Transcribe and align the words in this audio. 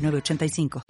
906985. 0.00 0.82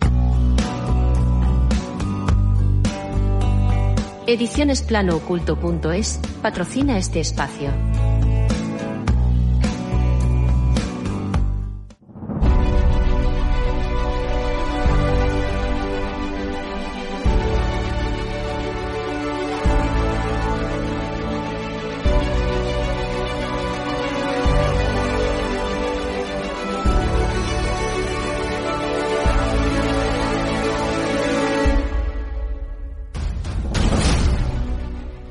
Edicionesplanooculto.es 4.27 6.21
patrocina 6.41 6.99
este 6.99 7.19
espacio. 7.21 7.71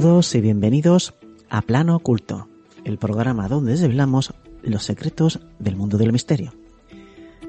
Saludos 0.00 0.34
y 0.34 0.40
bienvenidos 0.40 1.12
a 1.50 1.60
Plano 1.60 1.94
Oculto, 1.94 2.48
el 2.84 2.96
programa 2.96 3.48
donde 3.48 3.72
desvelamos 3.72 4.32
los 4.62 4.82
secretos 4.82 5.40
del 5.58 5.76
mundo 5.76 5.98
del 5.98 6.10
misterio. 6.10 6.54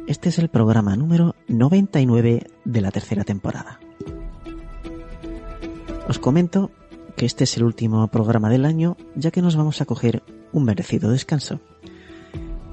Este 0.06 0.28
es 0.28 0.38
el 0.38 0.50
programa 0.50 0.98
número 0.98 1.34
99 1.48 2.48
de 2.66 2.82
la 2.82 2.92
tercera 2.92 3.24
temporada. 3.24 3.80
Os 6.10 6.20
comento 6.20 6.72
que 7.16 7.26
este 7.26 7.46
es 7.46 7.56
el 7.56 7.64
último 7.64 8.06
programa 8.10 8.50
del 8.50 8.66
año 8.66 8.98
ya 9.16 9.32
que 9.32 9.42
nos 9.42 9.56
vamos 9.56 9.80
a 9.80 9.86
coger 9.86 10.22
un 10.52 10.66
merecido 10.66 11.10
descanso. 11.10 11.62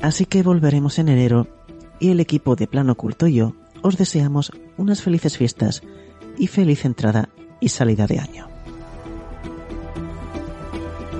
Así 0.03 0.27
que 0.27 0.43
volveremos 0.43 0.99
en 0.99 1.09
enero 1.09 1.47
y 2.01 2.11
el 2.11 2.19
equipo 2.19 2.57
de 2.57 2.67
Plano 2.67 2.95
Oculto 2.95 3.29
y 3.29 3.35
yo 3.35 3.55
os 3.83 3.97
deseamos 3.97 4.51
unas 4.77 5.03
felices 5.03 5.39
fiestas 5.39 5.85
y 6.37 6.49
feliz 6.49 6.85
entrada 6.85 7.29
y 7.61 7.69
salida 7.69 8.09
de 8.09 8.19
año. 8.19 8.58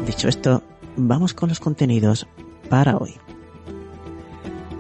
Dicho 0.09 0.27
esto, 0.27 0.63
vamos 0.97 1.35
con 1.35 1.51
los 1.51 1.61
contenidos 1.61 2.27
para 2.71 2.97
hoy. 2.97 3.15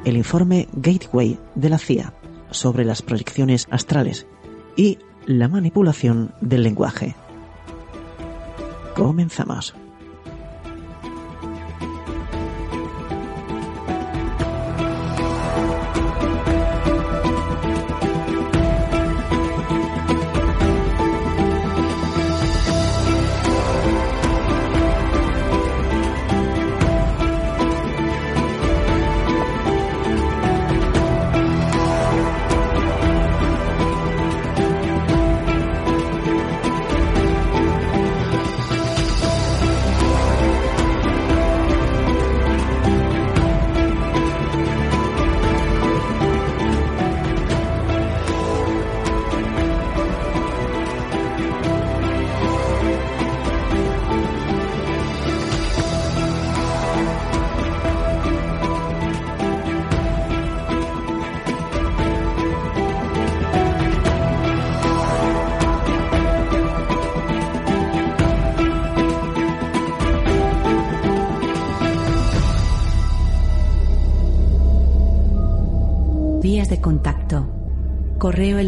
El 0.06 0.16
informe 0.16 0.68
Gateway 0.72 1.38
de 1.54 1.68
la 1.68 1.76
CIA 1.76 2.14
sobre 2.50 2.82
las 2.86 3.02
proyecciones 3.02 3.68
astrales 3.70 4.26
y 4.74 4.96
la 5.26 5.48
manipulación 5.48 6.32
del 6.40 6.62
lenguaje. 6.62 7.14
Comenzamos. 8.96 9.74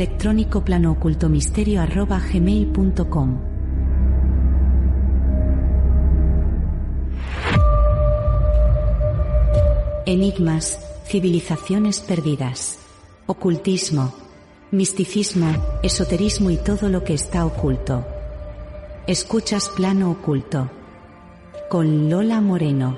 Electrónico 0.03 0.65
planoocultomisterio. 0.65 1.83
Enigmas, 10.07 10.79
civilizaciones 11.05 12.01
perdidas, 12.01 12.79
ocultismo, 13.27 14.15
misticismo, 14.71 15.81
esoterismo 15.83 16.51
y 16.51 16.57
todo 16.57 16.89
lo 16.89 17.05
que 17.05 17.15
está 17.15 17.45
oculto. 17.45 18.07
Escuchas 19.07 19.69
Plano 19.69 20.11
Oculto. 20.11 20.71
Con 21.69 22.09
Lola 22.09 22.41
Moreno. 22.41 22.97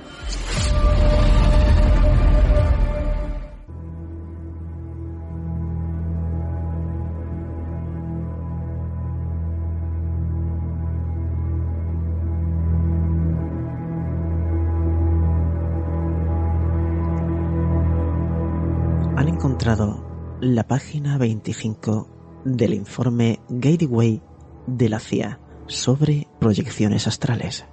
La 20.43 20.67
página 20.67 21.19
25 21.19 22.43
del 22.45 22.75
informe 22.75 23.39
Gateway 23.49 24.21
de 24.67 24.89
la 24.89 24.99
CIA 24.99 25.39
sobre 25.69 26.27
proyecciones 26.41 27.07
astrales. 27.07 27.65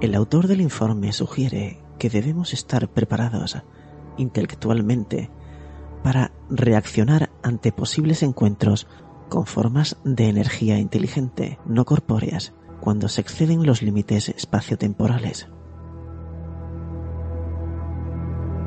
El 0.00 0.14
autor 0.14 0.46
del 0.46 0.62
informe 0.62 1.12
sugiere 1.12 1.84
que 1.98 2.08
debemos 2.08 2.54
estar 2.54 2.88
preparados 2.88 3.58
intelectualmente 4.16 5.30
para 6.02 6.32
reaccionar 6.48 7.30
ante 7.42 7.70
posibles 7.70 8.22
encuentros 8.22 8.86
con 9.28 9.44
formas 9.44 9.98
de 10.02 10.30
energía 10.30 10.78
inteligente 10.78 11.58
no 11.66 11.84
corpóreas 11.84 12.54
cuando 12.80 13.10
se 13.10 13.20
exceden 13.20 13.66
los 13.66 13.82
límites 13.82 14.30
espaciotemporales. 14.30 15.50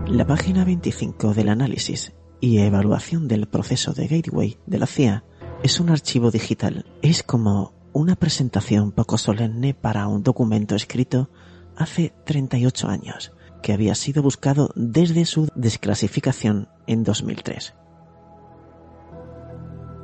La 0.07 0.27
página 0.27 0.63
25 0.63 1.33
del 1.33 1.49
análisis 1.49 2.13
y 2.39 2.59
evaluación 2.59 3.27
del 3.27 3.47
proceso 3.47 3.93
de 3.93 4.07
Gateway 4.07 4.57
de 4.67 4.77
la 4.77 4.85
CIA 4.85 5.23
es 5.63 5.79
un 5.79 5.89
archivo 5.89 6.29
digital. 6.29 6.85
Es 7.01 7.23
como 7.23 7.73
una 7.91 8.15
presentación 8.15 8.91
poco 8.91 9.17
solemne 9.17 9.73
para 9.73 10.07
un 10.07 10.21
documento 10.21 10.75
escrito 10.75 11.31
hace 11.75 12.13
38 12.25 12.87
años, 12.87 13.33
que 13.63 13.73
había 13.73 13.95
sido 13.95 14.21
buscado 14.21 14.69
desde 14.75 15.25
su 15.25 15.49
desclasificación 15.55 16.69
en 16.85 17.03
2003. 17.03 17.73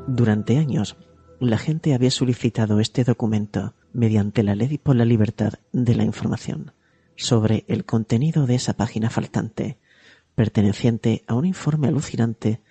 Durante 0.07 0.57
años, 0.57 0.97
la 1.39 1.59
gente 1.59 1.93
había 1.93 2.11
solicitado 2.11 2.79
este 2.79 3.03
documento 3.03 3.75
mediante 3.93 4.41
la 4.41 4.55
ley 4.55 4.79
por 4.79 4.95
la 4.95 5.05
libertad 5.05 5.53
de 5.71 5.95
la 5.95 6.03
información 6.03 6.73
sobre 7.15 7.65
el 7.67 7.85
contenido 7.85 8.47
de 8.47 8.55
esa 8.55 8.73
página 8.73 9.09
faltante, 9.09 9.77
perteneciente 10.35 11.23
a 11.27 11.35
un 11.35 11.45
informe 11.45 11.87
alucinante 11.87 12.61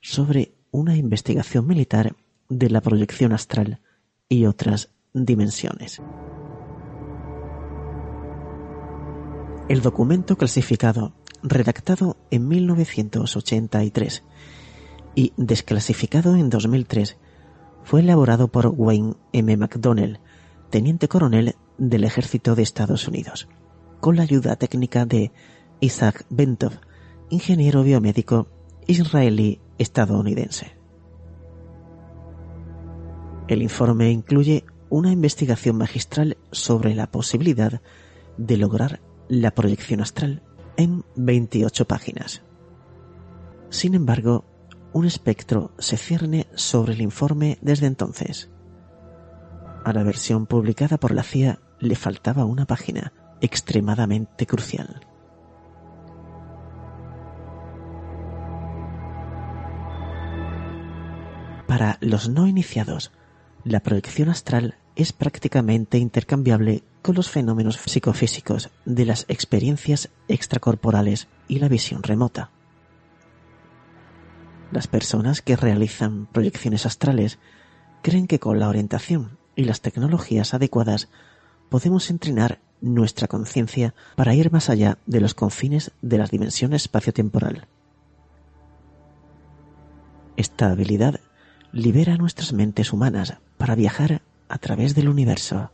sobre 0.00 0.54
una 0.70 0.96
investigación 0.96 1.66
militar 1.66 2.16
de 2.48 2.70
la 2.70 2.80
proyección 2.80 3.32
astral 3.32 3.80
y 4.28 4.46
otras 4.46 4.90
dimensiones. 5.12 6.00
El 9.68 9.82
documento 9.82 10.36
clasificado, 10.36 11.12
redactado 11.42 12.16
en 12.30 12.48
1983 12.48 14.24
y 15.14 15.32
desclasificado 15.36 16.36
en 16.36 16.48
2003, 16.48 17.18
fue 17.84 18.00
elaborado 18.00 18.48
por 18.48 18.72
Wayne 18.74 19.14
M. 19.32 19.56
McDonnell, 19.56 20.20
teniente 20.70 21.08
coronel 21.08 21.56
del 21.76 22.04
ejército 22.04 22.54
de 22.54 22.62
Estados 22.62 23.08
Unidos, 23.08 23.48
con 24.00 24.16
la 24.16 24.22
ayuda 24.22 24.56
técnica 24.56 25.04
de 25.04 25.32
Isaac 25.80 26.24
Bentov, 26.30 26.72
ingeniero 27.30 27.82
biomédico 27.82 28.48
israelí 28.86 29.60
estadounidense. 29.78 30.76
El 33.48 33.62
informe 33.62 34.10
incluye 34.10 34.64
una 34.90 35.12
investigación 35.12 35.76
magistral 35.76 36.36
sobre 36.50 36.94
la 36.94 37.10
posibilidad 37.10 37.80
de 38.36 38.56
lograr 38.56 39.00
la 39.28 39.54
proyección 39.54 40.00
astral 40.00 40.42
en 40.76 41.04
28 41.16 41.86
páginas. 41.86 42.42
Sin 43.70 43.94
embargo, 43.94 44.44
un 44.92 45.04
espectro 45.04 45.72
se 45.78 45.96
cierne 45.96 46.46
sobre 46.54 46.94
el 46.94 47.02
informe 47.02 47.58
desde 47.60 47.86
entonces. 47.86 48.50
A 49.84 49.92
la 49.92 50.02
versión 50.02 50.46
publicada 50.46 50.98
por 50.98 51.12
la 51.12 51.22
CIA 51.22 51.60
le 51.78 51.94
faltaba 51.94 52.44
una 52.44 52.66
página 52.66 53.12
extremadamente 53.40 54.46
crucial. 54.46 55.07
Para 61.78 61.96
los 62.00 62.28
no 62.28 62.48
iniciados, 62.48 63.12
la 63.62 63.78
proyección 63.78 64.30
astral 64.30 64.74
es 64.96 65.12
prácticamente 65.12 65.98
intercambiable 65.98 66.82
con 67.02 67.14
los 67.14 67.30
fenómenos 67.30 67.76
psicofísicos 67.76 68.70
de 68.84 69.04
las 69.04 69.26
experiencias 69.28 70.08
extracorporales 70.26 71.28
y 71.46 71.60
la 71.60 71.68
visión 71.68 72.02
remota. 72.02 72.50
Las 74.72 74.88
personas 74.88 75.40
que 75.40 75.54
realizan 75.54 76.26
proyecciones 76.26 76.84
astrales 76.84 77.38
creen 78.02 78.26
que 78.26 78.40
con 78.40 78.58
la 78.58 78.68
orientación 78.68 79.38
y 79.54 79.62
las 79.62 79.80
tecnologías 79.80 80.54
adecuadas 80.54 81.08
podemos 81.68 82.10
entrenar 82.10 82.58
nuestra 82.80 83.28
conciencia 83.28 83.94
para 84.16 84.34
ir 84.34 84.50
más 84.50 84.68
allá 84.68 84.98
de 85.06 85.20
los 85.20 85.34
confines 85.34 85.92
de 86.02 86.18
las 86.18 86.32
dimensiones 86.32 86.82
espaciotemporal. 86.82 87.68
Esta 90.36 90.72
habilidad 90.72 91.20
libera 91.72 92.16
nuestras 92.16 92.52
mentes 92.52 92.92
humanas 92.92 93.38
para 93.56 93.74
viajar 93.74 94.22
a 94.48 94.58
través 94.58 94.94
del 94.94 95.08
universo, 95.08 95.70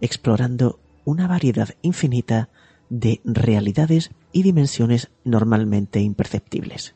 explorando 0.00 0.80
una 1.04 1.26
variedad 1.26 1.70
infinita 1.82 2.48
de 2.88 3.20
realidades 3.24 4.10
y 4.32 4.42
dimensiones 4.42 5.10
normalmente 5.24 6.00
imperceptibles. 6.00 6.94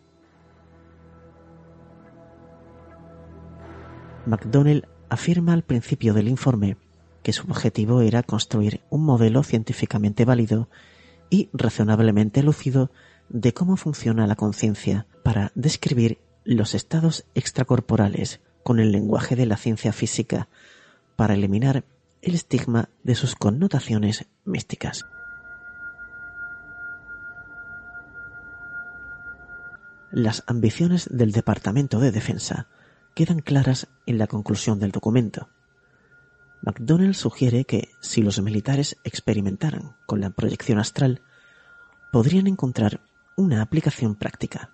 McDonnell 4.26 4.88
afirma 5.08 5.52
al 5.52 5.62
principio 5.62 6.14
del 6.14 6.28
informe 6.28 6.76
que 7.22 7.32
su 7.32 7.44
objetivo 7.50 8.02
era 8.02 8.22
construir 8.22 8.82
un 8.90 9.04
modelo 9.04 9.42
científicamente 9.42 10.24
válido 10.24 10.68
y 11.30 11.48
razonablemente 11.52 12.42
lúcido 12.42 12.90
de 13.28 13.54
cómo 13.54 13.76
funciona 13.76 14.26
la 14.26 14.36
conciencia 14.36 15.06
para 15.22 15.52
describir 15.54 16.18
los 16.44 16.74
estados 16.74 17.24
extracorporales 17.34 18.40
con 18.62 18.78
el 18.78 18.92
lenguaje 18.92 19.36
de 19.36 19.46
la 19.46 19.56
ciencia 19.56 19.92
física 19.92 20.48
para 21.16 21.34
eliminar 21.34 21.84
el 22.22 22.34
estigma 22.34 22.88
de 23.02 23.14
sus 23.14 23.34
connotaciones 23.34 24.26
místicas. 24.44 25.06
Las 30.10 30.44
ambiciones 30.46 31.08
del 31.10 31.32
Departamento 31.32 31.98
de 31.98 32.12
Defensa 32.12 32.68
quedan 33.14 33.40
claras 33.40 33.88
en 34.06 34.18
la 34.18 34.26
conclusión 34.26 34.78
del 34.78 34.92
documento. 34.92 35.48
McDonnell 36.62 37.14
sugiere 37.14 37.64
que 37.64 37.90
si 38.00 38.22
los 38.22 38.40
militares 38.40 38.96
experimentaran 39.04 39.96
con 40.06 40.20
la 40.20 40.30
proyección 40.30 40.78
astral, 40.78 41.22
podrían 42.12 42.46
encontrar 42.46 43.00
una 43.36 43.60
aplicación 43.60 44.14
práctica 44.14 44.70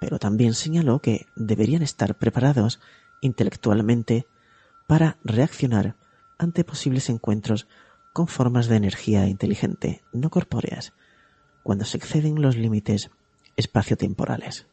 pero 0.00 0.18
también 0.18 0.54
señaló 0.54 1.00
que 1.00 1.26
deberían 1.36 1.82
estar 1.82 2.16
preparados 2.16 2.80
intelectualmente 3.20 4.26
para 4.86 5.18
reaccionar 5.24 5.96
ante 6.38 6.64
posibles 6.64 7.08
encuentros 7.08 7.66
con 8.12 8.28
formas 8.28 8.68
de 8.68 8.76
energía 8.76 9.26
inteligente 9.26 10.02
no 10.12 10.30
corpóreas 10.30 10.92
cuando 11.62 11.84
se 11.84 11.96
exceden 11.96 12.40
los 12.40 12.56
límites 12.56 13.10
espaciotemporales. 13.56 14.66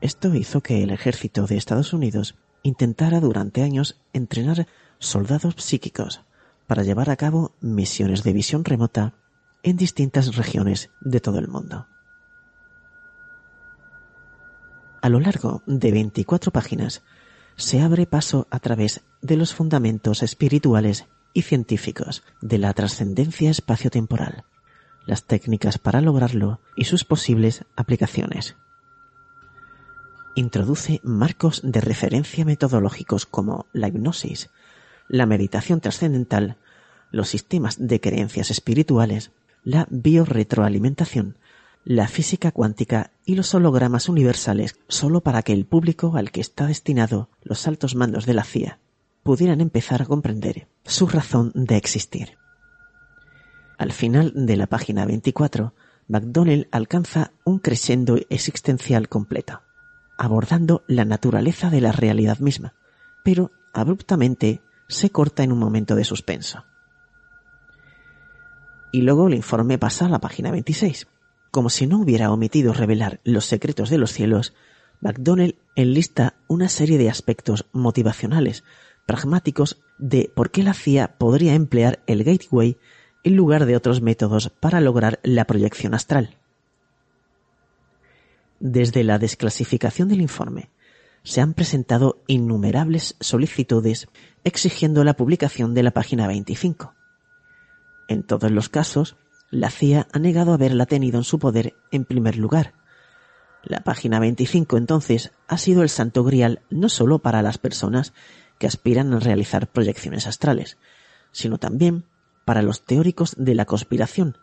Esto 0.00 0.32
hizo 0.34 0.62
que 0.62 0.82
el 0.82 0.90
ejército 0.90 1.46
de 1.46 1.56
Estados 1.56 1.92
Unidos 1.92 2.36
intentara 2.62 3.20
durante 3.20 3.62
años 3.62 4.00
entrenar 4.12 4.68
soldados 4.98 5.54
psíquicos 5.58 6.22
para 6.66 6.84
llevar 6.84 7.10
a 7.10 7.16
cabo 7.16 7.52
misiones 7.60 8.22
de 8.22 8.32
visión 8.32 8.64
remota 8.64 9.14
en 9.68 9.76
distintas 9.76 10.36
regiones 10.36 10.90
de 11.00 11.20
todo 11.20 11.38
el 11.38 11.48
mundo. 11.48 11.86
A 15.00 15.08
lo 15.08 15.20
largo 15.20 15.62
de 15.66 15.92
24 15.92 16.50
páginas 16.50 17.02
se 17.56 17.80
abre 17.80 18.06
paso 18.06 18.46
a 18.50 18.58
través 18.58 19.02
de 19.22 19.36
los 19.36 19.54
fundamentos 19.54 20.22
espirituales 20.22 21.06
y 21.32 21.42
científicos 21.42 22.22
de 22.40 22.58
la 22.58 22.72
trascendencia 22.72 23.50
espaciotemporal, 23.50 24.44
las 25.06 25.24
técnicas 25.24 25.78
para 25.78 26.00
lograrlo 26.00 26.60
y 26.76 26.84
sus 26.84 27.04
posibles 27.04 27.64
aplicaciones. 27.76 28.56
Introduce 30.34 31.00
marcos 31.02 31.60
de 31.64 31.80
referencia 31.80 32.44
metodológicos 32.44 33.26
como 33.26 33.66
la 33.72 33.88
hipnosis, 33.88 34.50
la 35.08 35.26
meditación 35.26 35.80
trascendental, 35.80 36.58
los 37.10 37.28
sistemas 37.28 37.76
de 37.78 38.00
creencias 38.00 38.50
espirituales 38.50 39.32
la 39.64 39.86
biorretroalimentación, 39.90 41.36
la 41.84 42.08
física 42.08 42.52
cuántica 42.52 43.12
y 43.24 43.34
los 43.34 43.54
hologramas 43.54 44.08
universales 44.08 44.76
solo 44.88 45.22
para 45.22 45.42
que 45.42 45.52
el 45.52 45.64
público 45.64 46.16
al 46.16 46.30
que 46.30 46.40
está 46.40 46.66
destinado 46.66 47.30
los 47.42 47.66
altos 47.66 47.94
mandos 47.94 48.26
de 48.26 48.34
la 48.34 48.44
CIA 48.44 48.78
pudieran 49.22 49.60
empezar 49.60 50.02
a 50.02 50.06
comprender 50.06 50.68
su 50.84 51.06
razón 51.06 51.52
de 51.54 51.76
existir. 51.76 52.36
Al 53.78 53.92
final 53.92 54.32
de 54.34 54.56
la 54.56 54.66
página 54.66 55.06
24, 55.06 55.74
McDonnell 56.08 56.68
alcanza 56.72 57.32
un 57.44 57.58
crescendo 57.58 58.18
existencial 58.28 59.08
completo, 59.08 59.62
abordando 60.16 60.82
la 60.88 61.04
naturaleza 61.04 61.70
de 61.70 61.80
la 61.80 61.92
realidad 61.92 62.38
misma, 62.38 62.74
pero 63.24 63.50
abruptamente 63.72 64.62
se 64.88 65.10
corta 65.10 65.42
en 65.42 65.52
un 65.52 65.58
momento 65.58 65.94
de 65.94 66.04
suspenso 66.04 66.64
y 68.92 69.02
luego 69.02 69.28
el 69.28 69.34
informe 69.34 69.78
pasa 69.78 70.06
a 70.06 70.08
la 70.08 70.20
página 70.20 70.50
26. 70.50 71.06
Como 71.50 71.70
si 71.70 71.86
no 71.86 71.98
hubiera 71.98 72.30
omitido 72.30 72.72
revelar 72.72 73.20
los 73.24 73.46
secretos 73.46 73.90
de 73.90 73.98
los 73.98 74.12
cielos, 74.12 74.54
McDonnell 75.00 75.56
enlista 75.76 76.34
una 76.48 76.68
serie 76.68 76.98
de 76.98 77.08
aspectos 77.08 77.66
motivacionales, 77.72 78.64
pragmáticos, 79.06 79.80
de 79.98 80.30
por 80.34 80.50
qué 80.50 80.62
la 80.62 80.74
CIA 80.74 81.18
podría 81.18 81.54
emplear 81.54 82.00
el 82.06 82.24
gateway 82.24 82.76
en 83.24 83.36
lugar 83.36 83.66
de 83.66 83.76
otros 83.76 84.00
métodos 84.00 84.50
para 84.60 84.80
lograr 84.80 85.18
la 85.22 85.46
proyección 85.46 85.94
astral. 85.94 86.36
Desde 88.60 89.04
la 89.04 89.18
desclasificación 89.18 90.08
del 90.08 90.20
informe, 90.20 90.70
se 91.22 91.40
han 91.40 91.54
presentado 91.54 92.22
innumerables 92.26 93.16
solicitudes 93.20 94.08
exigiendo 94.44 95.04
la 95.04 95.14
publicación 95.14 95.74
de 95.74 95.82
la 95.82 95.90
página 95.90 96.26
25. 96.26 96.94
En 98.08 98.22
todos 98.22 98.50
los 98.50 98.68
casos, 98.68 99.16
la 99.50 99.70
CIA 99.70 100.08
ha 100.12 100.18
negado 100.18 100.52
haberla 100.52 100.86
tenido 100.86 101.18
en 101.18 101.24
su 101.24 101.38
poder 101.38 101.74
en 101.90 102.04
primer 102.04 102.36
lugar, 102.36 102.74
La 103.62 103.80
página 103.80 104.18
25 104.20 104.76
entonces 104.76 105.32
ha 105.46 105.58
sido 105.58 105.82
el 105.82 105.88
santo 105.88 106.24
grial 106.24 106.62
no 106.70 106.88
solo 106.88 107.18
para 107.18 107.42
las 107.42 107.58
personas 107.58 108.14
que 108.58 108.66
aspiran 108.66 109.12
a 109.12 109.18
realizar 109.18 109.66
proyecciones 109.66 110.26
astrales, 110.26 110.78
sino 111.32 111.58
también 111.58 112.04
para 112.44 112.62
los 112.62 112.84
teóricos 112.84 113.34
de 113.36 113.54
la 113.54 113.66
conspiración, 113.66 114.38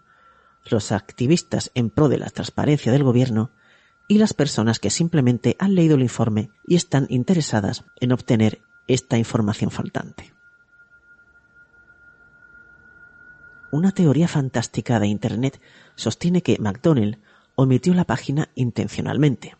los 0.65 0.91
activistas 0.91 1.71
en 1.73 1.89
pro 1.89 2.09
de 2.09 2.19
la 2.19 2.29
transparencia 2.29 2.91
del 2.91 3.03
gobierno 3.03 3.51
y 4.07 4.19
las 4.19 4.33
personas 4.33 4.79
que 4.79 4.91
simplemente 4.91 5.55
han 5.59 5.73
leído 5.73 5.95
el 5.95 6.03
informe 6.03 6.49
y 6.67 6.75
están 6.75 7.07
interesadas 7.09 7.83
en 7.99 8.11
obtener 8.11 8.61
esta 8.87 9.17
información 9.17 9.71
faltante. 9.71 10.34
Una 13.71 13.91
teoría 13.91 14.27
fantástica 14.27 14.99
de 14.99 15.07
Internet 15.07 15.59
sostiene 15.95 16.41
que 16.41 16.57
McDonnell 16.59 17.19
omitió 17.55 17.93
la 17.93 18.05
página 18.05 18.49
intencionalmente. 18.55 19.55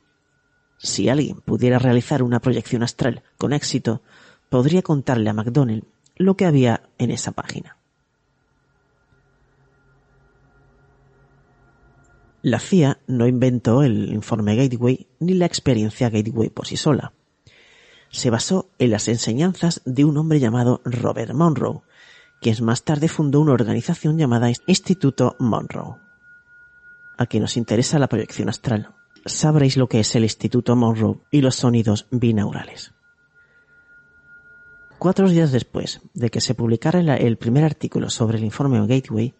Si 0.77 1.09
alguien 1.09 1.41
pudiera 1.41 1.79
realizar 1.79 2.23
una 2.23 2.39
proyección 2.39 2.83
astral 2.83 3.23
con 3.37 3.53
éxito, 3.53 4.01
podría 4.49 4.81
contarle 4.81 5.29
a 5.29 5.33
McDonnell 5.33 5.85
lo 6.15 6.37
que 6.37 6.45
había 6.45 6.89
en 6.97 7.11
esa 7.11 7.31
página. 7.31 7.77
La 12.41 12.59
CIA 12.59 12.99
no 13.07 13.25
inventó 13.25 13.81
el 13.81 14.13
informe 14.13 14.55
Gateway 14.55 15.07
ni 15.19 15.33
la 15.33 15.47
experiencia 15.47 16.11
Gateway 16.11 16.49
por 16.49 16.67
sí 16.67 16.77
sola. 16.77 17.13
Se 18.11 18.29
basó 18.29 18.69
en 18.77 18.91
las 18.91 19.07
enseñanzas 19.07 19.81
de 19.83 20.05
un 20.05 20.15
hombre 20.17 20.39
llamado 20.39 20.79
Robert 20.85 21.33
Monroe, 21.33 21.81
quien 22.41 22.63
más 22.63 22.83
tarde 22.83 23.07
fundó 23.07 23.41
una 23.41 23.53
organización 23.53 24.17
llamada 24.17 24.51
Instituto 24.67 25.35
Monroe. 25.39 25.97
A 27.17 27.25
quien 27.25 27.41
nos 27.41 27.57
interesa 27.57 27.99
la 27.99 28.09
proyección 28.09 28.49
astral, 28.49 28.93
sabréis 29.25 29.77
lo 29.77 29.87
que 29.87 29.99
es 29.99 30.15
el 30.15 30.23
Instituto 30.23 30.75
Monroe 30.75 31.21
y 31.31 31.41
los 31.41 31.55
sonidos 31.55 32.07
binaurales. 32.11 32.93
Cuatro 34.99 35.29
días 35.29 35.51
después 35.51 36.01
de 36.13 36.29
que 36.29 36.41
se 36.41 36.55
publicara 36.55 36.99
el 36.99 37.37
primer 37.37 37.63
artículo 37.63 38.09
sobre 38.09 38.37
el 38.37 38.43
informe 38.43 38.85
Gateway, 38.87 39.33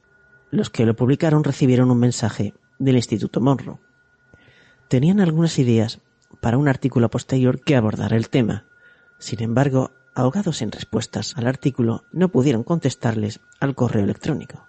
los 0.51 0.69
que 0.69 0.85
lo 0.85 0.95
publicaron 0.95 1.43
recibieron 1.43 1.91
un 1.91 1.99
mensaje 1.99 2.53
del 2.77 2.97
Instituto 2.97 3.41
Monroe. 3.41 3.79
Tenían 4.87 5.19
algunas 5.19 5.57
ideas 5.57 6.01
para 6.41 6.57
un 6.57 6.67
artículo 6.67 7.09
posterior 7.09 7.61
que 7.61 7.75
abordara 7.75 8.15
el 8.15 8.29
tema. 8.29 8.65
Sin 9.17 9.41
embargo, 9.41 9.91
ahogados 10.15 10.61
en 10.61 10.71
respuestas 10.71 11.35
al 11.37 11.47
artículo, 11.47 12.05
no 12.11 12.29
pudieron 12.29 12.63
contestarles 12.63 13.41
al 13.59 13.75
correo 13.75 14.03
electrónico. 14.03 14.65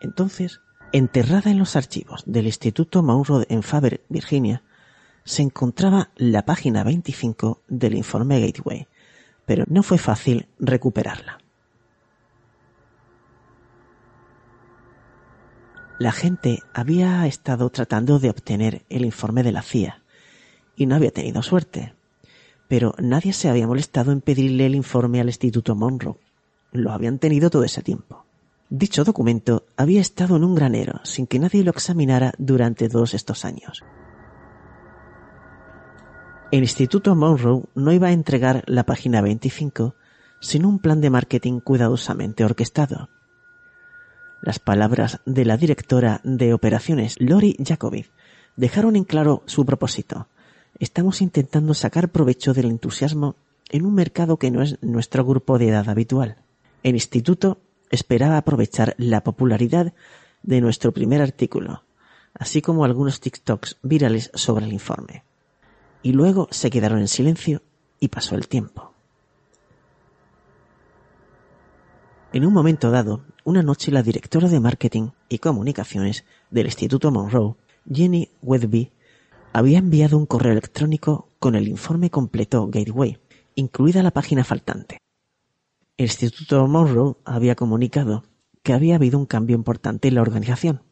Entonces, 0.00 0.60
enterrada 0.92 1.50
en 1.50 1.58
los 1.58 1.74
archivos 1.74 2.22
del 2.26 2.46
Instituto 2.46 3.02
Monroe 3.02 3.46
en 3.48 3.62
Faber, 3.62 4.04
Virginia, 4.08 4.62
se 5.24 5.42
encontraba 5.42 6.10
la 6.14 6.44
página 6.44 6.84
25 6.84 7.62
del 7.66 7.94
informe 7.94 8.40
Gateway, 8.40 8.86
pero 9.44 9.64
no 9.66 9.82
fue 9.82 9.98
fácil 9.98 10.46
recuperarla. 10.60 11.38
La 15.98 16.12
gente 16.12 16.62
había 16.74 17.26
estado 17.26 17.70
tratando 17.70 18.18
de 18.18 18.28
obtener 18.28 18.84
el 18.90 19.04
informe 19.04 19.42
de 19.42 19.52
la 19.52 19.62
CIA 19.62 20.02
y 20.76 20.84
no 20.86 20.94
había 20.94 21.10
tenido 21.10 21.42
suerte. 21.42 21.95
Pero 22.68 22.94
nadie 22.98 23.32
se 23.32 23.48
había 23.48 23.66
molestado 23.66 24.12
en 24.12 24.20
pedirle 24.20 24.66
el 24.66 24.74
informe 24.74 25.20
al 25.20 25.28
Instituto 25.28 25.74
Monroe. 25.74 26.16
Lo 26.72 26.92
habían 26.92 27.18
tenido 27.18 27.50
todo 27.50 27.64
ese 27.64 27.82
tiempo. 27.82 28.24
Dicho 28.68 29.04
documento 29.04 29.64
había 29.76 30.00
estado 30.00 30.36
en 30.36 30.44
un 30.44 30.54
granero 30.54 31.00
sin 31.04 31.26
que 31.26 31.38
nadie 31.38 31.62
lo 31.62 31.70
examinara 31.70 32.32
durante 32.38 32.88
todos 32.88 33.14
estos 33.14 33.44
años. 33.44 33.84
El 36.50 36.60
Instituto 36.60 37.14
Monroe 37.14 37.64
no 37.74 37.92
iba 37.92 38.08
a 38.08 38.12
entregar 38.12 38.64
la 38.66 38.84
página 38.84 39.20
25 39.20 39.94
sin 40.40 40.64
un 40.64 40.78
plan 40.78 41.00
de 41.00 41.10
marketing 41.10 41.60
cuidadosamente 41.60 42.44
orquestado. 42.44 43.08
Las 44.42 44.58
palabras 44.58 45.20
de 45.26 45.44
la 45.44 45.56
directora 45.56 46.20
de 46.22 46.52
operaciones, 46.52 47.16
Lori 47.18 47.56
Jacobi, 47.64 48.06
dejaron 48.56 48.96
en 48.96 49.04
claro 49.04 49.42
su 49.46 49.64
propósito. 49.64 50.28
Estamos 50.78 51.22
intentando 51.22 51.72
sacar 51.72 52.10
provecho 52.10 52.52
del 52.52 52.66
entusiasmo 52.66 53.36
en 53.70 53.86
un 53.86 53.94
mercado 53.94 54.36
que 54.36 54.50
no 54.50 54.62
es 54.62 54.76
nuestro 54.82 55.24
grupo 55.24 55.58
de 55.58 55.68
edad 55.68 55.88
habitual. 55.88 56.36
El 56.82 56.94
instituto 56.94 57.58
esperaba 57.90 58.36
aprovechar 58.36 58.94
la 58.98 59.22
popularidad 59.24 59.94
de 60.42 60.60
nuestro 60.60 60.92
primer 60.92 61.22
artículo, 61.22 61.82
así 62.34 62.60
como 62.60 62.84
algunos 62.84 63.20
TikToks 63.20 63.78
virales 63.82 64.30
sobre 64.34 64.66
el 64.66 64.72
informe. 64.72 65.24
Y 66.02 66.12
luego 66.12 66.46
se 66.50 66.68
quedaron 66.68 66.98
en 67.00 67.08
silencio 67.08 67.62
y 67.98 68.08
pasó 68.08 68.34
el 68.34 68.46
tiempo. 68.46 68.92
En 72.34 72.44
un 72.44 72.52
momento 72.52 72.90
dado, 72.90 73.24
una 73.44 73.62
noche 73.62 73.90
la 73.90 74.02
directora 74.02 74.48
de 74.48 74.60
marketing 74.60 75.08
y 75.30 75.38
comunicaciones 75.38 76.24
del 76.50 76.66
Instituto 76.66 77.10
Monroe, 77.10 77.54
Jenny 77.90 78.30
Wedby, 78.42 78.92
había 79.56 79.78
enviado 79.78 80.18
un 80.18 80.26
correo 80.26 80.52
electrónico 80.52 81.30
con 81.38 81.54
el 81.54 81.66
informe 81.66 82.10
completo 82.10 82.68
Gateway, 82.68 83.16
incluida 83.54 84.02
la 84.02 84.10
página 84.10 84.44
faltante. 84.44 84.98
El 85.96 86.04
Instituto 86.04 86.66
Monroe 86.66 87.16
había 87.24 87.54
comunicado 87.54 88.24
que 88.62 88.74
había 88.74 88.96
habido 88.96 89.18
un 89.18 89.24
cambio 89.24 89.56
importante 89.56 90.08
en 90.08 90.16
la 90.16 90.20
organización. 90.20 90.82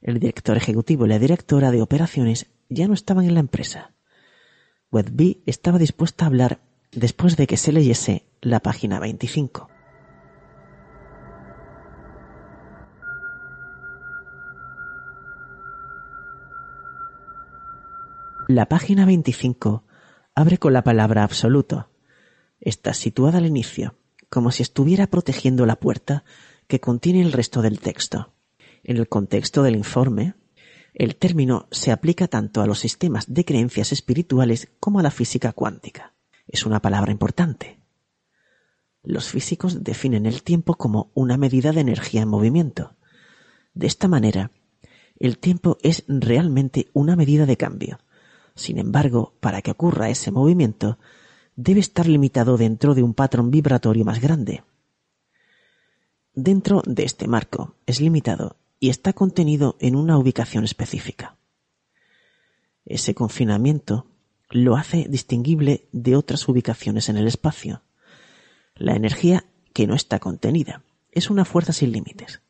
El 0.00 0.18
director 0.18 0.56
ejecutivo 0.56 1.04
y 1.04 1.10
la 1.10 1.18
directora 1.18 1.70
de 1.72 1.82
operaciones 1.82 2.46
ya 2.70 2.88
no 2.88 2.94
estaban 2.94 3.26
en 3.26 3.34
la 3.34 3.40
empresa. 3.40 3.92
Wedby 4.90 5.42
estaba 5.44 5.76
dispuesta 5.76 6.24
a 6.24 6.28
hablar 6.28 6.62
después 6.90 7.36
de 7.36 7.46
que 7.46 7.58
se 7.58 7.70
leyese 7.70 8.24
la 8.40 8.60
página 8.60 8.98
25. 8.98 9.68
La 18.48 18.68
página 18.68 19.06
25 19.06 19.84
abre 20.34 20.58
con 20.58 20.74
la 20.74 20.84
palabra 20.84 21.24
absoluto. 21.24 21.88
Está 22.60 22.92
situada 22.92 23.38
al 23.38 23.46
inicio, 23.46 23.96
como 24.28 24.50
si 24.50 24.62
estuviera 24.62 25.06
protegiendo 25.06 25.64
la 25.64 25.76
puerta 25.76 26.24
que 26.66 26.78
contiene 26.78 27.22
el 27.22 27.32
resto 27.32 27.62
del 27.62 27.80
texto. 27.80 28.34
En 28.82 28.98
el 28.98 29.08
contexto 29.08 29.62
del 29.62 29.76
informe, 29.76 30.34
el 30.92 31.16
término 31.16 31.68
se 31.70 31.90
aplica 31.90 32.28
tanto 32.28 32.60
a 32.60 32.66
los 32.66 32.80
sistemas 32.80 33.32
de 33.32 33.46
creencias 33.46 33.92
espirituales 33.92 34.68
como 34.78 34.98
a 34.98 35.02
la 35.02 35.10
física 35.10 35.54
cuántica. 35.54 36.12
Es 36.46 36.66
una 36.66 36.82
palabra 36.82 37.12
importante. 37.12 37.80
Los 39.02 39.30
físicos 39.30 39.82
definen 39.84 40.26
el 40.26 40.42
tiempo 40.42 40.74
como 40.74 41.10
una 41.14 41.38
medida 41.38 41.72
de 41.72 41.80
energía 41.80 42.20
en 42.20 42.28
movimiento. 42.28 42.94
De 43.72 43.86
esta 43.86 44.06
manera, 44.06 44.50
el 45.18 45.38
tiempo 45.38 45.78
es 45.82 46.04
realmente 46.08 46.90
una 46.92 47.16
medida 47.16 47.46
de 47.46 47.56
cambio, 47.56 48.00
sin 48.54 48.78
embargo, 48.78 49.34
para 49.40 49.62
que 49.62 49.72
ocurra 49.72 50.10
ese 50.10 50.30
movimiento, 50.30 50.98
debe 51.56 51.80
estar 51.80 52.06
limitado 52.06 52.56
dentro 52.56 52.94
de 52.94 53.02
un 53.02 53.14
patrón 53.14 53.50
vibratorio 53.50 54.04
más 54.04 54.20
grande. 54.20 54.62
Dentro 56.34 56.82
de 56.86 57.04
este 57.04 57.28
marco 57.28 57.74
es 57.86 58.00
limitado 58.00 58.56
y 58.80 58.90
está 58.90 59.12
contenido 59.12 59.76
en 59.80 59.96
una 59.96 60.18
ubicación 60.18 60.64
específica. 60.64 61.36
Ese 62.84 63.14
confinamiento 63.14 64.06
lo 64.50 64.76
hace 64.76 65.06
distinguible 65.08 65.88
de 65.92 66.16
otras 66.16 66.48
ubicaciones 66.48 67.08
en 67.08 67.16
el 67.16 67.26
espacio. 67.26 67.82
La 68.74 68.94
energía 68.94 69.46
que 69.72 69.86
no 69.86 69.94
está 69.94 70.18
contenida 70.18 70.82
es 71.10 71.30
una 71.30 71.44
fuerza 71.44 71.72
sin 71.72 71.92
límites. 71.92 72.40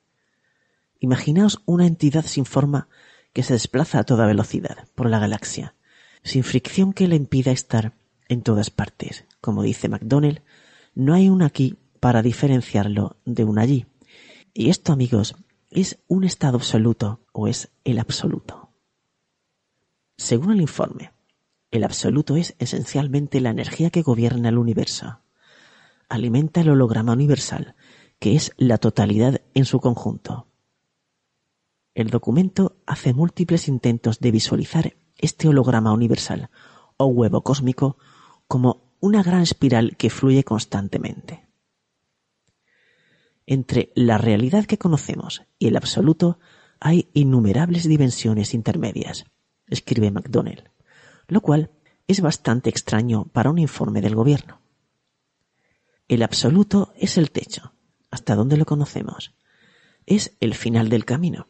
Imaginaos 0.98 1.62
una 1.66 1.86
entidad 1.86 2.24
sin 2.24 2.46
forma 2.46 2.88
que 3.32 3.42
se 3.42 3.52
desplaza 3.52 3.98
a 3.98 4.04
toda 4.04 4.26
velocidad 4.26 4.88
por 4.94 5.08
la 5.08 5.18
galaxia 5.18 5.74
sin 6.24 6.42
fricción 6.42 6.92
que 6.92 7.06
le 7.06 7.16
impida 7.16 7.52
estar 7.52 7.92
en 8.28 8.42
todas 8.42 8.70
partes. 8.70 9.26
Como 9.40 9.62
dice 9.62 9.88
McDonnell, 9.88 10.42
no 10.94 11.14
hay 11.14 11.28
un 11.28 11.42
aquí 11.42 11.76
para 12.00 12.22
diferenciarlo 12.22 13.16
de 13.24 13.44
un 13.44 13.58
allí. 13.58 13.86
Y 14.52 14.70
esto, 14.70 14.92
amigos, 14.92 15.36
es 15.70 15.98
un 16.08 16.24
estado 16.24 16.56
absoluto 16.56 17.20
o 17.32 17.46
es 17.46 17.70
el 17.84 17.98
absoluto. 17.98 18.70
Según 20.16 20.52
el 20.52 20.60
informe, 20.60 21.12
el 21.70 21.84
absoluto 21.84 22.36
es 22.36 22.54
esencialmente 22.58 23.40
la 23.40 23.50
energía 23.50 23.90
que 23.90 24.02
gobierna 24.02 24.48
el 24.48 24.58
universo. 24.58 25.20
Alimenta 26.08 26.60
el 26.60 26.70
holograma 26.70 27.12
universal, 27.12 27.74
que 28.18 28.36
es 28.36 28.52
la 28.56 28.78
totalidad 28.78 29.42
en 29.54 29.64
su 29.64 29.80
conjunto. 29.80 30.46
El 31.94 32.10
documento 32.10 32.76
hace 32.86 33.12
múltiples 33.12 33.68
intentos 33.68 34.20
de 34.20 34.30
visualizar 34.30 34.94
este 35.16 35.48
holograma 35.48 35.92
universal 35.92 36.50
o 36.96 37.06
huevo 37.06 37.42
cósmico 37.42 37.96
como 38.48 38.94
una 39.00 39.22
gran 39.22 39.42
espiral 39.42 39.96
que 39.96 40.10
fluye 40.10 40.44
constantemente. 40.44 41.46
Entre 43.46 43.92
la 43.94 44.16
realidad 44.18 44.64
que 44.64 44.78
conocemos 44.78 45.42
y 45.58 45.68
el 45.68 45.76
absoluto 45.76 46.38
hay 46.80 47.10
innumerables 47.12 47.84
dimensiones 47.84 48.54
intermedias, 48.54 49.26
escribe 49.68 50.10
McDonnell, 50.10 50.70
lo 51.28 51.40
cual 51.40 51.70
es 52.06 52.20
bastante 52.20 52.70
extraño 52.70 53.24
para 53.26 53.50
un 53.50 53.58
informe 53.58 54.00
del 54.00 54.14
gobierno. 54.14 54.60
El 56.08 56.22
absoluto 56.22 56.92
es 56.96 57.16
el 57.16 57.30
techo, 57.30 57.72
hasta 58.10 58.34
donde 58.34 58.56
lo 58.56 58.66
conocemos. 58.66 59.34
Es 60.06 60.36
el 60.40 60.54
final 60.54 60.90
del 60.90 61.04
camino. 61.04 61.48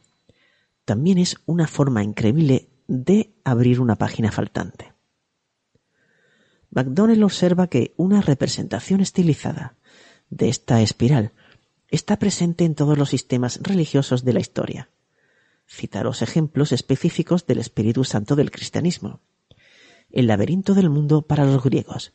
También 0.85 1.19
es 1.19 1.39
una 1.47 1.67
forma 1.67 2.05
increíble 2.05 2.69
de 2.87 3.35
abrir 3.45 3.81
una 3.81 3.97
página 3.97 4.31
faltante. 4.31 4.93
McDonnell 6.71 7.23
observa 7.23 7.69
que 7.69 7.95
una 7.97 8.21
representación 8.21 9.01
estilizada 9.01 9.77
de 10.31 10.49
esta 10.49 10.83
espiral 10.83 11.33
está 11.89 12.19
presente 12.19 12.65
en 12.65 12.75
todos 12.75 12.99
los 12.99 13.11
sistemas 13.11 13.61
religiosos 13.63 14.25
de 14.25 14.33
la 14.33 14.41
historia. 14.41 14.91
Cita 15.67 16.03
los 16.03 16.23
ejemplos 16.23 16.73
específicos 16.73 17.47
del 17.47 17.59
Espíritu 17.59 18.05
Santo 18.05 18.37
del 18.37 18.51
cristianismo. 18.51 19.21
El 20.11 20.27
laberinto 20.27 20.75
del 20.75 20.91
mundo 20.91 21.23
para 21.23 21.45
los 21.45 21.63
griegos, 21.63 22.13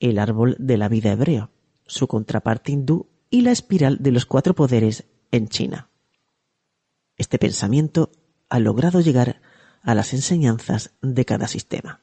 el 0.00 0.18
árbol 0.18 0.56
de 0.58 0.76
la 0.76 0.88
vida 0.88 1.12
hebreo, 1.12 1.50
su 1.86 2.08
contraparte 2.08 2.72
hindú 2.72 3.08
y 3.30 3.42
la 3.42 3.52
espiral 3.52 3.98
de 4.00 4.10
los 4.10 4.26
cuatro 4.26 4.54
poderes 4.54 5.04
en 5.30 5.48
China. 5.48 5.88
Este 7.16 7.38
pensamiento 7.38 8.10
ha 8.48 8.58
logrado 8.58 9.00
llegar 9.00 9.40
a 9.82 9.94
las 9.94 10.12
enseñanzas 10.12 10.94
de 11.02 11.24
cada 11.24 11.48
sistema. 11.48 12.00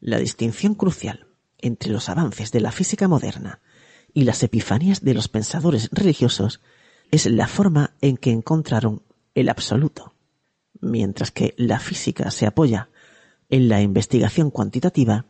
La 0.00 0.18
distinción 0.18 0.74
crucial 0.74 1.26
entre 1.58 1.90
los 1.90 2.08
avances 2.08 2.52
de 2.52 2.60
la 2.60 2.72
física 2.72 3.08
moderna 3.08 3.60
y 4.12 4.24
las 4.24 4.42
epifanías 4.42 5.02
de 5.02 5.14
los 5.14 5.28
pensadores 5.28 5.88
religiosos 5.92 6.60
es 7.10 7.26
la 7.26 7.48
forma 7.48 7.94
en 8.00 8.16
que 8.16 8.30
encontraron 8.30 9.02
el 9.34 9.48
absoluto. 9.48 10.14
Mientras 10.80 11.30
que 11.30 11.54
la 11.56 11.80
física 11.80 12.30
se 12.30 12.46
apoya 12.46 12.90
en 13.48 13.68
la 13.68 13.80
investigación 13.80 14.50
cuantitativa, 14.50 15.26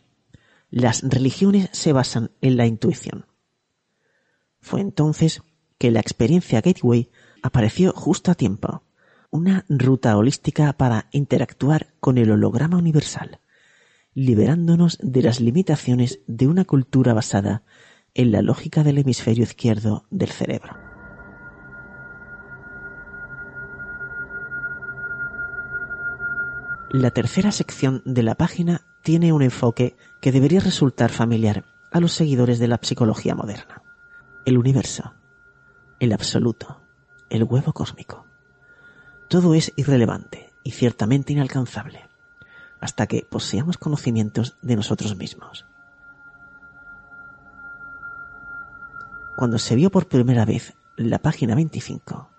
las 0.71 1.02
religiones 1.02 1.68
se 1.73 1.92
basan 1.92 2.33
en 2.40 2.56
la 2.56 2.66
intuición. 2.66 3.26
Fue 4.61 4.80
entonces 4.80 5.42
que 5.78 5.90
la 5.90 6.00
experiencia 6.00 6.61
Gateway 6.61 7.11
apareció 7.42 7.92
justo 7.92 8.30
a 8.30 8.35
tiempo, 8.35 8.83
una 9.37 9.64
ruta 9.69 10.16
holística 10.16 10.73
para 10.73 11.09
interactuar 11.12 11.95
con 12.00 12.19
el 12.19 12.31
holograma 12.31 12.76
universal 12.76 13.40
liberándonos 14.16 14.99
de 15.02 15.21
las 15.21 15.40
limitaciones 15.40 16.21
de 16.26 16.49
una 16.49 16.64
cultura 16.64 17.12
basada 17.12 17.64
en 18.14 18.33
la 18.33 18.40
lógica 18.40 18.83
del 18.83 18.97
hemisferio 18.97 19.45
izquierdo 19.45 20.07
del 20.11 20.31
cerebro. 20.31 20.75
La 26.90 27.11
tercera 27.11 27.52
sección 27.52 28.00
de 28.07 28.23
la 28.23 28.37
página 28.37 28.87
tiene 29.02 29.35
un 29.35 29.43
enfoque 29.43 29.97
que 30.23 30.33
debería 30.33 30.61
resultar 30.61 31.11
familiar 31.11 31.66
a 31.93 32.00
los 32.00 32.12
seguidores 32.12 32.59
de 32.59 32.69
la 32.69 32.81
psicología 32.81 33.35
moderna. 33.35 33.83
El 34.47 34.57
universo, 34.57 35.12
el 36.00 36.14
absoluto, 36.14 36.81
el 37.28 37.45
huevo 37.45 37.75
cósmico. 37.75 38.25
Todo 39.28 39.54
es 39.54 39.73
irrelevante 39.76 40.52
y 40.62 40.71
ciertamente 40.71 41.33
inalcanzable 41.33 42.06
hasta 42.80 43.06
que 43.06 43.26
poseamos 43.28 43.78
conocimientos 43.78 44.56
de 44.62 44.76
nosotros 44.76 45.16
mismos. 45.16 45.66
Cuando 49.37 49.59
se 49.59 49.75
vio 49.75 49.90
por 49.90 50.06
primera 50.06 50.45
vez 50.45 50.75
la 50.97 51.18
página 51.18 51.54
25, 51.54 52.30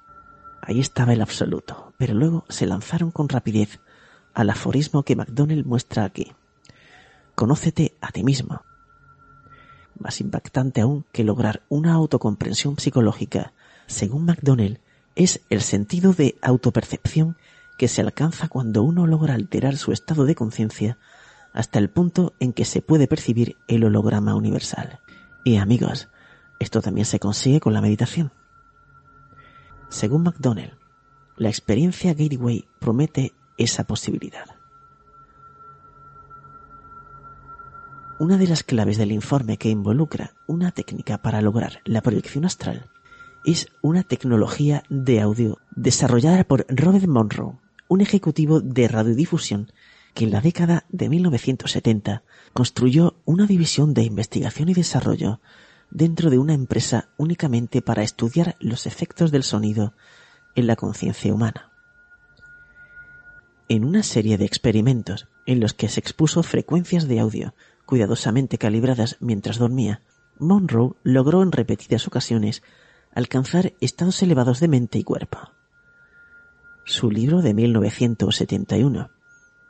ahí 0.61 0.79
estaba 0.79 1.13
el 1.13 1.21
absoluto, 1.21 1.93
pero 1.97 2.13
luego 2.13 2.45
se 2.49 2.65
lanzaron 2.65 3.11
con 3.11 3.29
rapidez 3.29 3.79
al 4.33 4.49
aforismo 4.49 5.03
que 5.03 5.15
McDonnell 5.15 5.65
muestra 5.65 6.05
aquí. 6.05 6.33
Conócete 7.35 7.95
a 8.01 8.11
ti 8.11 8.23
mismo. 8.23 8.61
Más 9.99 10.21
impactante 10.21 10.81
aún 10.81 11.05
que 11.11 11.23
lograr 11.23 11.63
una 11.69 11.93
autocomprensión 11.93 12.79
psicológica, 12.79 13.53
según 13.87 14.25
McDonnell, 14.25 14.79
es 15.17 15.41
el 15.49 15.61
sentido 15.61 16.13
de 16.13 16.37
autopercepción 16.43 17.37
que 17.75 17.87
se 17.87 18.01
alcanza 18.01 18.47
cuando 18.47 18.83
uno 18.83 19.07
logra 19.07 19.33
alterar 19.33 19.75
su 19.75 19.91
estado 19.91 20.25
de 20.25 20.35
conciencia 20.35 20.99
hasta 21.53 21.79
el 21.79 21.89
punto 21.89 22.35
en 22.39 22.53
que 22.53 22.65
se 22.65 22.83
puede 22.83 23.07
percibir 23.07 23.57
el 23.67 23.83
holograma 23.83 24.35
universal. 24.35 24.99
Y 25.43 25.57
amigos, 25.57 26.09
esto 26.59 26.81
también 26.81 27.05
se 27.05 27.19
consigue 27.19 27.59
con 27.59 27.73
la 27.73 27.81
meditación. 27.81 28.31
Según 29.89 30.21
McDonnell, 30.21 30.77
la 31.35 31.49
experiencia 31.49 32.13
Gateway 32.13 32.67
promete 32.79 33.33
esa 33.57 33.85
posibilidad. 33.85 34.45
Una 38.19 38.37
de 38.37 38.47
las 38.47 38.61
claves 38.61 38.97
del 38.97 39.11
informe 39.11 39.57
que 39.57 39.69
involucra 39.69 40.35
una 40.45 40.71
técnica 40.71 41.17
para 41.17 41.41
lograr 41.41 41.81
la 41.85 42.01
proyección 42.01 42.45
astral 42.45 42.91
es 43.47 43.67
una 43.81 44.03
tecnología 44.03 44.83
de 44.89 45.21
audio 45.21 45.57
desarrollada 45.73 46.43
por 46.43 46.65
Robert 46.67 47.07
Monroe 47.07 47.57
un 47.87 48.01
ejecutivo 48.01 48.59
de 48.59 48.89
radiodifusión 48.89 49.71
que 50.13 50.25
en 50.25 50.31
la 50.31 50.41
década 50.41 50.83
de 50.89 51.07
1970 51.07 52.23
construyó 52.51 53.15
una 53.23 53.45
división 53.47 53.93
de 53.93 54.03
investigación 54.03 54.67
y 54.67 54.73
desarrollo 54.73 55.39
dentro 55.91 56.29
de 56.29 56.39
una 56.39 56.53
empresa 56.53 57.07
únicamente 57.15 57.81
para 57.81 58.03
estudiar 58.03 58.57
los 58.59 58.85
efectos 58.85 59.31
del 59.31 59.43
sonido 59.43 59.93
en 60.55 60.67
la 60.67 60.75
conciencia 60.75 61.33
humana. 61.33 61.71
En 63.69 63.85
una 63.85 64.03
serie 64.03 64.37
de 64.37 64.43
experimentos 64.43 65.29
en 65.45 65.61
los 65.61 65.73
que 65.73 65.87
se 65.87 66.01
expuso 66.01 66.43
frecuencias 66.43 67.07
de 67.07 67.21
audio 67.21 67.53
cuidadosamente 67.85 68.57
calibradas 68.57 69.15
mientras 69.21 69.57
dormía, 69.57 70.01
Monroe 70.37 70.95
logró 71.03 71.43
en 71.43 71.53
repetidas 71.53 72.07
ocasiones 72.07 72.61
alcanzar 73.13 73.73
estados 73.81 74.21
elevados 74.21 74.59
de 74.59 74.67
mente 74.67 74.99
y 74.99 75.03
cuerpo. 75.03 75.39
Su 76.85 77.11
libro 77.11 77.41
de 77.41 77.53
1971, 77.53 79.09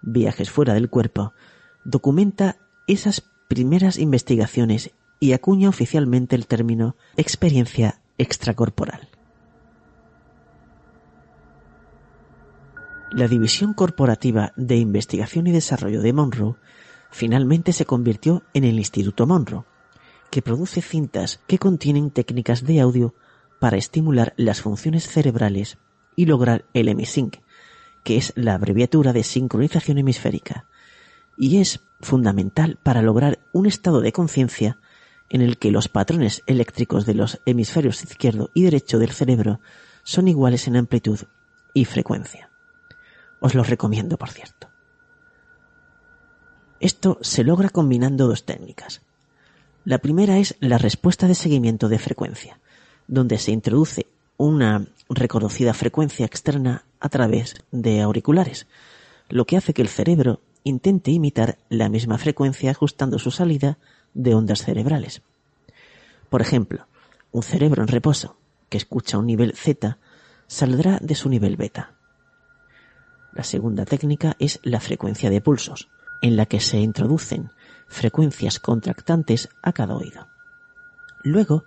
Viajes 0.02 0.52
fuera 0.52 0.73
del 0.73 0.89
cuerpo, 0.89 1.34
documenta 1.84 2.58
esas 2.86 3.23
primeras 3.47 3.97
investigaciones 3.97 4.91
y 5.19 5.34
acuña 5.34 5.69
oficialmente 5.69 6.36
el 6.36 6.47
término 6.47 6.95
experiencia 7.15 8.02
extracorporal. 8.17 9.10
La 13.12 13.28
División 13.28 13.73
Corporativa 13.73 14.52
de 14.58 14.76
Investigación 14.76 15.47
y 15.47 15.52
Desarrollo 15.52 16.02
de 16.02 16.13
Monroe 16.13 16.56
finalmente 17.10 17.71
se 17.71 17.86
convirtió 17.86 18.43
en 18.54 18.65
el 18.65 18.78
Instituto 18.78 19.26
Monroe, 19.26 19.63
que 20.30 20.41
produce 20.41 20.82
cintas 20.82 21.39
que 21.47 21.58
contienen 21.58 22.12
técnicas 22.12 22.65
de 22.65 22.82
audio 22.82 23.15
para 23.60 23.78
estimular 23.78 24.34
las 24.38 24.62
funciones 24.62 25.08
cerebrales 25.08 25.78
y 26.15 26.26
lograr 26.26 26.65
el 26.74 26.89
hemisync, 26.89 27.38
que 28.04 28.17
es 28.17 28.34
la 28.36 28.54
abreviatura 28.54 29.13
de 29.13 29.24
sincronización 29.24 29.98
hemisférica, 29.98 30.65
y 31.38 31.58
es 31.58 31.82
fundamental 32.02 32.80
para 32.82 33.02
lograr 33.02 33.39
un 33.54 33.65
estado 33.65 34.02
de 34.02 34.12
conciencia 34.12 34.80
en 35.30 35.41
el 35.41 35.58
que 35.58 35.72
los 35.72 35.88
patrones 35.88 36.43
eléctricos 36.46 37.06
de 37.06 37.13
los 37.13 37.41
hemisferios 37.46 38.04
izquierdo 38.04 38.50
y 38.54 38.63
derecho 38.63 38.98
del 38.98 39.12
cerebro 39.12 39.60
son 40.04 40.28
iguales 40.28 40.67
en 40.67 40.78
amplitud 40.78 41.20
y 41.74 41.86
frecuencia. 41.86 42.50
Os 43.39 43.54
lo 43.54 43.63
recomiendo, 43.63 44.17
por 44.17 44.30
cierto. 44.30 44.70
Esto 46.80 47.17
se 47.22 47.43
logra 47.43 47.70
combinando 47.70 48.28
dos 48.28 48.46
técnicas. 48.46 49.02
La 49.84 50.00
primera 50.00 50.38
es 50.38 50.56
la 50.60 50.78
respuesta 50.78 51.28
de 51.28 51.36
seguimiento 51.36 51.89
de 51.89 52.00
frecuencia, 52.00 52.60
donde 53.08 53.38
se 53.38 53.52
introduce 53.52 54.06
una 54.38 54.86
reconocida 55.10 55.74
frecuencia 55.74 56.26
externa 56.26 56.86
a 57.00 57.10
través 57.10 57.56
de 57.72 58.02
auriculares, 58.02 58.67
lo 59.30 59.46
que 59.46 59.58
hace 59.58 59.74
que 59.74 59.82
el 59.82 59.88
cerebro 59.88 60.41
intente 60.63 61.12
imitar 61.12 61.58
la 61.70 61.89
misma 61.89 62.17
frecuencia 62.17 62.72
ajustando 62.72 63.20
su 63.20 63.32
salida 63.32 63.78
de 64.13 64.36
ondas 64.36 64.63
cerebrales. 64.63 65.22
Por 66.30 66.41
ejemplo, 66.41 66.88
un 67.32 67.43
cerebro 67.43 67.82
en 67.82 67.88
reposo 67.88 68.38
que 68.70 68.78
escucha 68.78 69.17
un 69.17 69.28
nivel 69.28 69.54
Z 69.54 69.98
saldrá 70.48 71.00
de 71.02 71.15
su 71.15 71.30
nivel 71.30 71.56
beta. 71.56 71.93
La 73.34 73.43
segunda 73.43 73.86
técnica 73.86 74.36
es 74.39 74.60
la 74.63 74.80
frecuencia 74.80 75.30
de 75.30 75.41
pulsos, 75.41 75.89
en 76.22 76.36
la 76.36 76.46
que 76.48 76.60
se 76.60 76.80
introducen 76.80 77.52
frecuencias 77.88 78.60
contractantes 78.60 79.50
a 79.62 79.72
cada 79.74 79.96
oído. 79.96 80.28
Luego, 81.24 81.65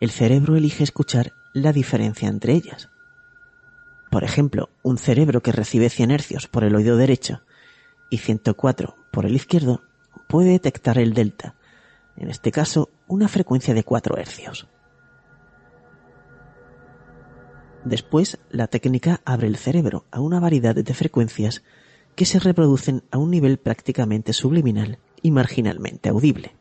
el 0.00 0.10
cerebro 0.10 0.56
elige 0.56 0.82
escuchar 0.82 1.34
la 1.52 1.72
diferencia 1.72 2.28
entre 2.28 2.54
ellas. 2.54 2.90
Por 4.10 4.24
ejemplo, 4.24 4.70
un 4.82 4.98
cerebro 4.98 5.42
que 5.42 5.52
recibe 5.52 5.90
100 5.90 6.10
hercios 6.10 6.48
por 6.48 6.64
el 6.64 6.74
oído 6.74 6.96
derecho 6.96 7.42
y 8.08 8.18
104 8.18 8.96
por 9.12 9.26
el 9.26 9.36
izquierdo 9.36 9.82
puede 10.26 10.50
detectar 10.50 10.98
el 10.98 11.14
delta, 11.14 11.54
en 12.16 12.28
este 12.30 12.50
caso 12.50 12.88
una 13.06 13.28
frecuencia 13.28 13.74
de 13.74 13.84
4 13.84 14.16
hercios. 14.16 14.68
Después, 17.84 18.38
la 18.50 18.66
técnica 18.66 19.20
abre 19.24 19.46
el 19.46 19.56
cerebro 19.56 20.04
a 20.10 20.20
una 20.20 20.40
variedad 20.40 20.74
de 20.74 20.94
frecuencias 20.94 21.62
que 22.14 22.26
se 22.26 22.38
reproducen 22.38 23.04
a 23.10 23.18
un 23.18 23.30
nivel 23.30 23.58
prácticamente 23.58 24.32
subliminal 24.32 24.98
y 25.22 25.30
marginalmente 25.30 26.08
audible. 26.08 26.59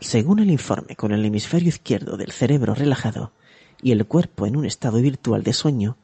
Según 0.00 0.38
el 0.38 0.50
informe, 0.50 0.96
con 0.96 1.12
el 1.12 1.24
hemisferio 1.24 1.68
izquierdo 1.68 2.16
del 2.16 2.32
cerebro 2.32 2.74
relajado 2.74 3.32
y 3.82 3.92
el 3.92 4.06
cuerpo 4.06 4.46
en 4.46 4.56
un 4.56 4.64
estado 4.64 5.00
virtual 5.00 5.42
de 5.42 5.52
sueño, 5.52 5.98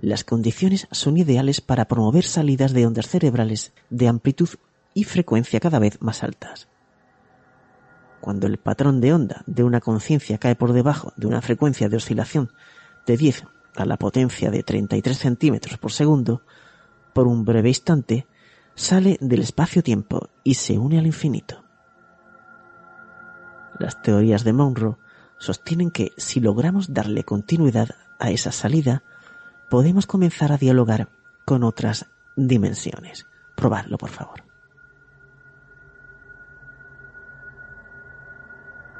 las 0.00 0.24
condiciones 0.24 0.88
son 0.90 1.18
ideales 1.18 1.60
para 1.60 1.86
promover 1.86 2.24
salidas 2.24 2.72
de 2.72 2.86
ondas 2.86 3.08
cerebrales 3.08 3.72
de 3.90 4.08
amplitud 4.08 4.48
y 4.94 5.04
frecuencia 5.04 5.60
cada 5.60 5.78
vez 5.78 6.00
más 6.00 6.22
altas. 6.22 6.68
Cuando 8.22 8.46
el 8.46 8.58
patrón 8.58 9.00
de 9.02 9.12
onda 9.12 9.42
de 9.46 9.64
una 9.64 9.80
conciencia 9.80 10.38
cae 10.38 10.56
por 10.56 10.72
debajo 10.72 11.12
de 11.16 11.26
una 11.26 11.42
frecuencia 11.42 11.90
de 11.90 11.96
oscilación 11.96 12.50
de 13.06 13.18
10 13.18 13.44
a 13.76 13.84
la 13.84 13.98
potencia 13.98 14.50
de 14.50 14.62
33 14.62 15.18
centímetros 15.18 15.76
por 15.76 15.92
segundo, 15.92 16.42
por 17.12 17.26
un 17.26 17.44
breve 17.44 17.68
instante, 17.68 18.26
sale 18.74 19.18
del 19.20 19.42
espacio-tiempo 19.42 20.30
y 20.42 20.54
se 20.54 20.78
une 20.78 20.98
al 20.98 21.06
infinito. 21.06 21.61
Las 23.78 24.00
teorías 24.02 24.44
de 24.44 24.52
Monroe 24.52 24.96
sostienen 25.38 25.90
que 25.90 26.12
si 26.16 26.40
logramos 26.40 26.92
darle 26.92 27.24
continuidad 27.24 27.90
a 28.18 28.30
esa 28.30 28.52
salida, 28.52 29.02
podemos 29.68 30.06
comenzar 30.06 30.52
a 30.52 30.58
dialogar 30.58 31.08
con 31.44 31.64
otras 31.64 32.06
dimensiones. 32.36 33.26
Probadlo, 33.56 33.98
por 33.98 34.10
favor. 34.10 34.44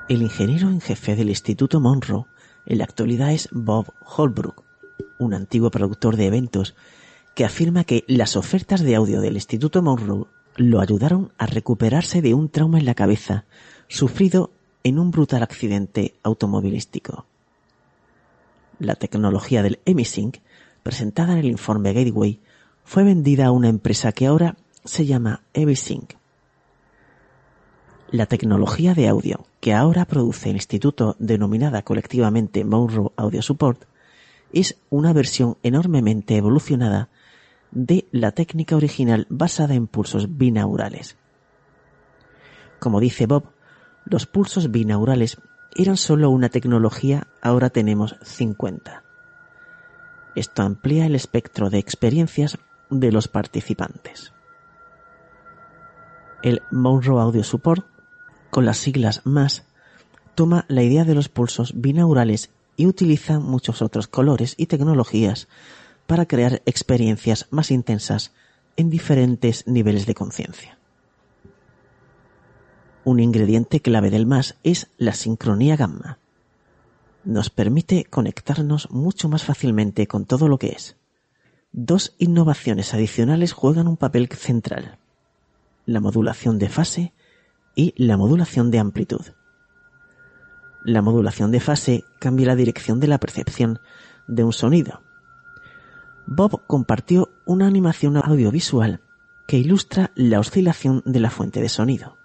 El 0.08 0.22
ingeniero 0.22 0.68
en 0.68 0.80
jefe 0.80 1.14
del 1.14 1.28
Instituto 1.28 1.80
Monroe 1.80 2.26
en 2.66 2.78
la 2.78 2.85
actualidad 2.85 3.32
es 3.32 3.48
Bob 3.52 3.92
Holbrook, 4.04 4.64
un 5.18 5.32
antiguo 5.32 5.70
productor 5.70 6.16
de 6.16 6.26
eventos 6.26 6.74
que 7.35 7.44
afirma 7.44 7.85
que 7.85 8.04
las 8.08 8.37
ofertas 8.37 8.82
de 8.82 8.94
audio 8.94 9.20
del 9.20 9.35
Instituto 9.35 9.82
Monroe 9.82 10.26
lo 10.56 10.80
ayudaron 10.80 11.32
a 11.38 11.46
recuperarse 11.46 12.20
de 12.20 12.35
un 12.35 12.50
trauma 12.50 12.78
en 12.78 12.85
la 12.85 12.94
cabeza 12.94 13.46
sufrido 13.88 14.50
en 14.84 14.98
un 14.98 15.10
brutal 15.10 15.42
accidente 15.42 16.14
automovilístico. 16.22 17.26
La 18.78 18.96
tecnología 18.96 19.62
del 19.62 19.80
Emisync, 19.84 20.38
presentada 20.82 21.32
en 21.32 21.38
el 21.38 21.46
informe 21.46 21.92
Gateway, 21.92 22.40
fue 22.84 23.04
vendida 23.04 23.46
a 23.46 23.52
una 23.52 23.68
empresa 23.68 24.12
que 24.12 24.26
ahora 24.26 24.56
se 24.84 25.06
llama 25.06 25.42
Evisync. 25.54 26.14
La 28.10 28.26
tecnología 28.26 28.94
de 28.94 29.08
audio 29.08 29.46
que 29.60 29.72
ahora 29.72 30.04
produce 30.04 30.50
el 30.50 30.56
instituto 30.56 31.16
denominada 31.18 31.82
colectivamente 31.82 32.64
Monroe 32.64 33.12
Audio 33.16 33.40
Support 33.40 33.84
es 34.52 34.76
una 34.90 35.12
versión 35.12 35.56
enormemente 35.62 36.36
evolucionada 36.36 37.08
de 37.70 38.06
la 38.10 38.32
técnica 38.32 38.76
original 38.76 39.26
basada 39.30 39.74
en 39.74 39.86
pulsos 39.86 40.36
binaurales. 40.36 41.16
Como 42.78 43.00
dice 43.00 43.26
Bob, 43.26 43.44
los 44.04 44.26
pulsos 44.26 44.70
binaurales 44.70 45.38
eran 45.74 45.96
solo 45.96 46.30
una 46.30 46.48
tecnología, 46.48 47.28
ahora 47.40 47.70
tenemos 47.70 48.16
50. 48.22 49.02
Esto 50.34 50.62
amplía 50.62 51.06
el 51.06 51.14
espectro 51.14 51.70
de 51.70 51.78
experiencias 51.78 52.58
de 52.90 53.12
los 53.12 53.28
participantes. 53.28 54.32
El 56.42 56.62
Monroe 56.70 57.20
Audio 57.20 57.44
Support, 57.44 57.86
con 58.50 58.64
las 58.64 58.78
siglas 58.78 59.22
MAS, 59.24 59.64
toma 60.34 60.64
la 60.68 60.82
idea 60.82 61.04
de 61.04 61.14
los 61.14 61.28
pulsos 61.28 61.72
binaurales 61.80 62.50
y 62.76 62.86
utiliza 62.86 63.38
muchos 63.38 63.82
otros 63.82 64.08
colores 64.08 64.54
y 64.56 64.66
tecnologías 64.66 65.48
para 66.06 66.26
crear 66.26 66.62
experiencias 66.66 67.46
más 67.50 67.70
intensas 67.70 68.32
en 68.76 68.90
diferentes 68.90 69.66
niveles 69.66 70.06
de 70.06 70.14
conciencia. 70.14 70.78
Un 73.04 73.20
ingrediente 73.20 73.80
clave 73.80 74.10
del 74.10 74.26
MAS 74.26 74.56
es 74.62 74.88
la 74.96 75.12
sincronía 75.12 75.76
gamma. 75.76 76.18
Nos 77.24 77.50
permite 77.50 78.04
conectarnos 78.04 78.90
mucho 78.90 79.28
más 79.28 79.44
fácilmente 79.44 80.06
con 80.06 80.24
todo 80.24 80.48
lo 80.48 80.58
que 80.58 80.68
es. 80.68 80.96
Dos 81.72 82.14
innovaciones 82.18 82.94
adicionales 82.94 83.52
juegan 83.52 83.88
un 83.88 83.96
papel 83.96 84.28
central. 84.28 84.98
La 85.86 86.00
modulación 86.00 86.58
de 86.58 86.68
fase 86.68 87.12
y 87.74 87.94
la 87.96 88.16
modulación 88.16 88.70
de 88.70 88.78
amplitud. 88.78 89.26
La 90.84 91.02
modulación 91.02 91.50
de 91.50 91.60
fase 91.60 92.04
cambia 92.18 92.46
la 92.46 92.56
dirección 92.56 93.00
de 93.00 93.08
la 93.08 93.18
percepción 93.18 93.80
de 94.26 94.44
un 94.44 94.52
sonido, 94.52 95.00
Bob 96.26 96.62
compartió 96.66 97.30
una 97.44 97.66
animación 97.66 98.16
audiovisual 98.16 99.00
que 99.46 99.58
ilustra 99.58 100.12
la 100.14 100.38
oscilación 100.38 101.02
de 101.04 101.20
la 101.20 101.30
fuente 101.30 101.60
de 101.60 101.68
sonido. 101.68 102.16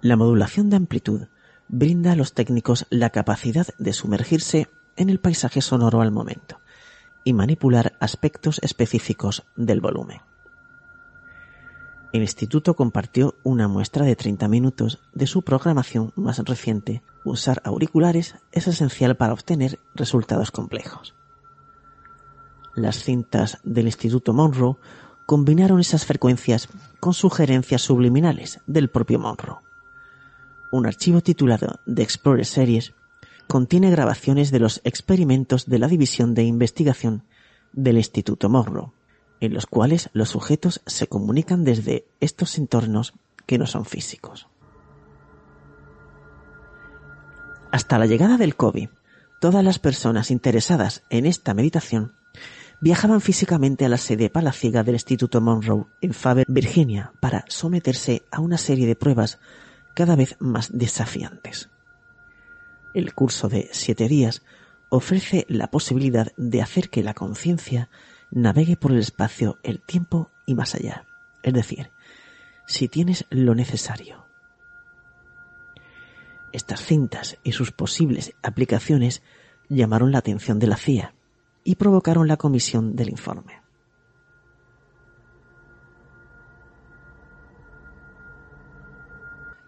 La 0.00 0.16
modulación 0.16 0.70
de 0.70 0.76
amplitud 0.76 1.22
brinda 1.68 2.12
a 2.12 2.16
los 2.16 2.32
técnicos 2.32 2.86
la 2.90 3.10
capacidad 3.10 3.66
de 3.78 3.92
sumergirse 3.92 4.68
en 4.96 5.10
el 5.10 5.20
paisaje 5.20 5.60
sonoro 5.60 6.00
al 6.00 6.12
momento 6.12 6.60
y 7.24 7.32
manipular 7.32 7.96
aspectos 8.00 8.60
específicos 8.62 9.44
del 9.56 9.80
volumen. 9.80 10.20
El 12.12 12.22
instituto 12.22 12.74
compartió 12.74 13.34
una 13.42 13.68
muestra 13.68 14.06
de 14.06 14.16
30 14.16 14.48
minutos 14.48 15.00
de 15.12 15.26
su 15.26 15.42
programación 15.42 16.12
más 16.14 16.38
reciente. 16.38 17.02
Usar 17.24 17.60
auriculares 17.64 18.36
es 18.52 18.68
esencial 18.68 19.16
para 19.16 19.32
obtener 19.32 19.80
resultados 19.94 20.50
complejos 20.52 21.14
las 22.76 23.02
cintas 23.02 23.58
del 23.64 23.86
Instituto 23.86 24.32
Monroe 24.32 24.76
combinaron 25.24 25.80
esas 25.80 26.04
frecuencias 26.04 26.68
con 27.00 27.14
sugerencias 27.14 27.82
subliminales 27.82 28.60
del 28.66 28.90
propio 28.90 29.18
Monroe. 29.18 29.65
Un 30.70 30.86
archivo 30.86 31.20
titulado 31.20 31.80
The 31.92 32.02
Explorer 32.02 32.44
Series 32.44 32.94
contiene 33.46 33.90
grabaciones 33.90 34.50
de 34.50 34.58
los 34.58 34.80
experimentos 34.84 35.66
de 35.66 35.78
la 35.78 35.88
División 35.88 36.34
de 36.34 36.44
Investigación 36.44 37.22
del 37.72 37.96
Instituto 37.96 38.48
Monroe, 38.48 38.92
en 39.40 39.54
los 39.54 39.66
cuales 39.66 40.10
los 40.12 40.30
sujetos 40.30 40.80
se 40.86 41.06
comunican 41.06 41.64
desde 41.64 42.06
estos 42.20 42.58
entornos 42.58 43.14
que 43.46 43.58
no 43.58 43.66
son 43.66 43.84
físicos. 43.84 44.48
Hasta 47.70 47.98
la 47.98 48.06
llegada 48.06 48.38
del 48.38 48.56
COVID, 48.56 48.88
todas 49.40 49.62
las 49.62 49.78
personas 49.78 50.30
interesadas 50.30 51.02
en 51.10 51.26
esta 51.26 51.54
meditación 51.54 52.14
viajaban 52.80 53.20
físicamente 53.20 53.84
a 53.84 53.88
la 53.88 53.98
sede 53.98 54.30
palaciega 54.30 54.82
del 54.82 54.96
Instituto 54.96 55.40
Monroe 55.40 55.86
en 56.00 56.12
Faber, 56.12 56.46
Virginia, 56.48 57.12
para 57.20 57.44
someterse 57.48 58.22
a 58.30 58.40
una 58.40 58.58
serie 58.58 58.86
de 58.86 58.96
pruebas 58.96 59.38
cada 59.96 60.14
vez 60.14 60.36
más 60.38 60.76
desafiantes. 60.76 61.70
El 62.92 63.14
curso 63.14 63.48
de 63.48 63.70
siete 63.72 64.08
días 64.08 64.42
ofrece 64.90 65.46
la 65.48 65.70
posibilidad 65.70 66.32
de 66.36 66.60
hacer 66.60 66.90
que 66.90 67.02
la 67.02 67.14
conciencia 67.14 67.88
navegue 68.30 68.76
por 68.76 68.92
el 68.92 68.98
espacio, 68.98 69.58
el 69.62 69.80
tiempo 69.80 70.30
y 70.44 70.54
más 70.54 70.74
allá. 70.74 71.06
Es 71.42 71.54
decir, 71.54 71.90
si 72.66 72.88
tienes 72.88 73.24
lo 73.30 73.54
necesario. 73.54 74.26
Estas 76.52 76.84
cintas 76.84 77.38
y 77.42 77.52
sus 77.52 77.72
posibles 77.72 78.34
aplicaciones 78.42 79.22
llamaron 79.68 80.12
la 80.12 80.18
atención 80.18 80.58
de 80.58 80.66
la 80.66 80.76
CIA, 80.76 81.14
y 81.64 81.74
provocaron 81.74 82.28
la 82.28 82.36
comisión 82.36 82.94
del 82.94 83.08
informe. 83.08 83.60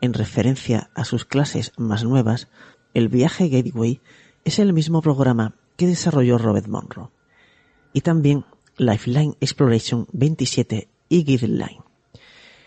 En 0.01 0.15
referencia 0.15 0.91
a 0.95 1.05
sus 1.05 1.25
clases 1.25 1.73
más 1.77 2.05
nuevas, 2.05 2.49
el 2.95 3.09
viaje 3.09 3.49
Gateway 3.49 4.01
es 4.45 4.59
el 4.59 4.73
mismo 4.73 5.03
programa 5.03 5.55
que 5.77 5.87
desarrolló 5.87 6.39
Robert 6.39 6.69
Monroe, 6.69 7.11
y 7.93 8.01
también 8.03 8.45
Lifeline 8.77 9.37
Exploration 9.41 10.07
27 10.13 10.89
y 11.09 11.25
Guideline. 11.25 11.83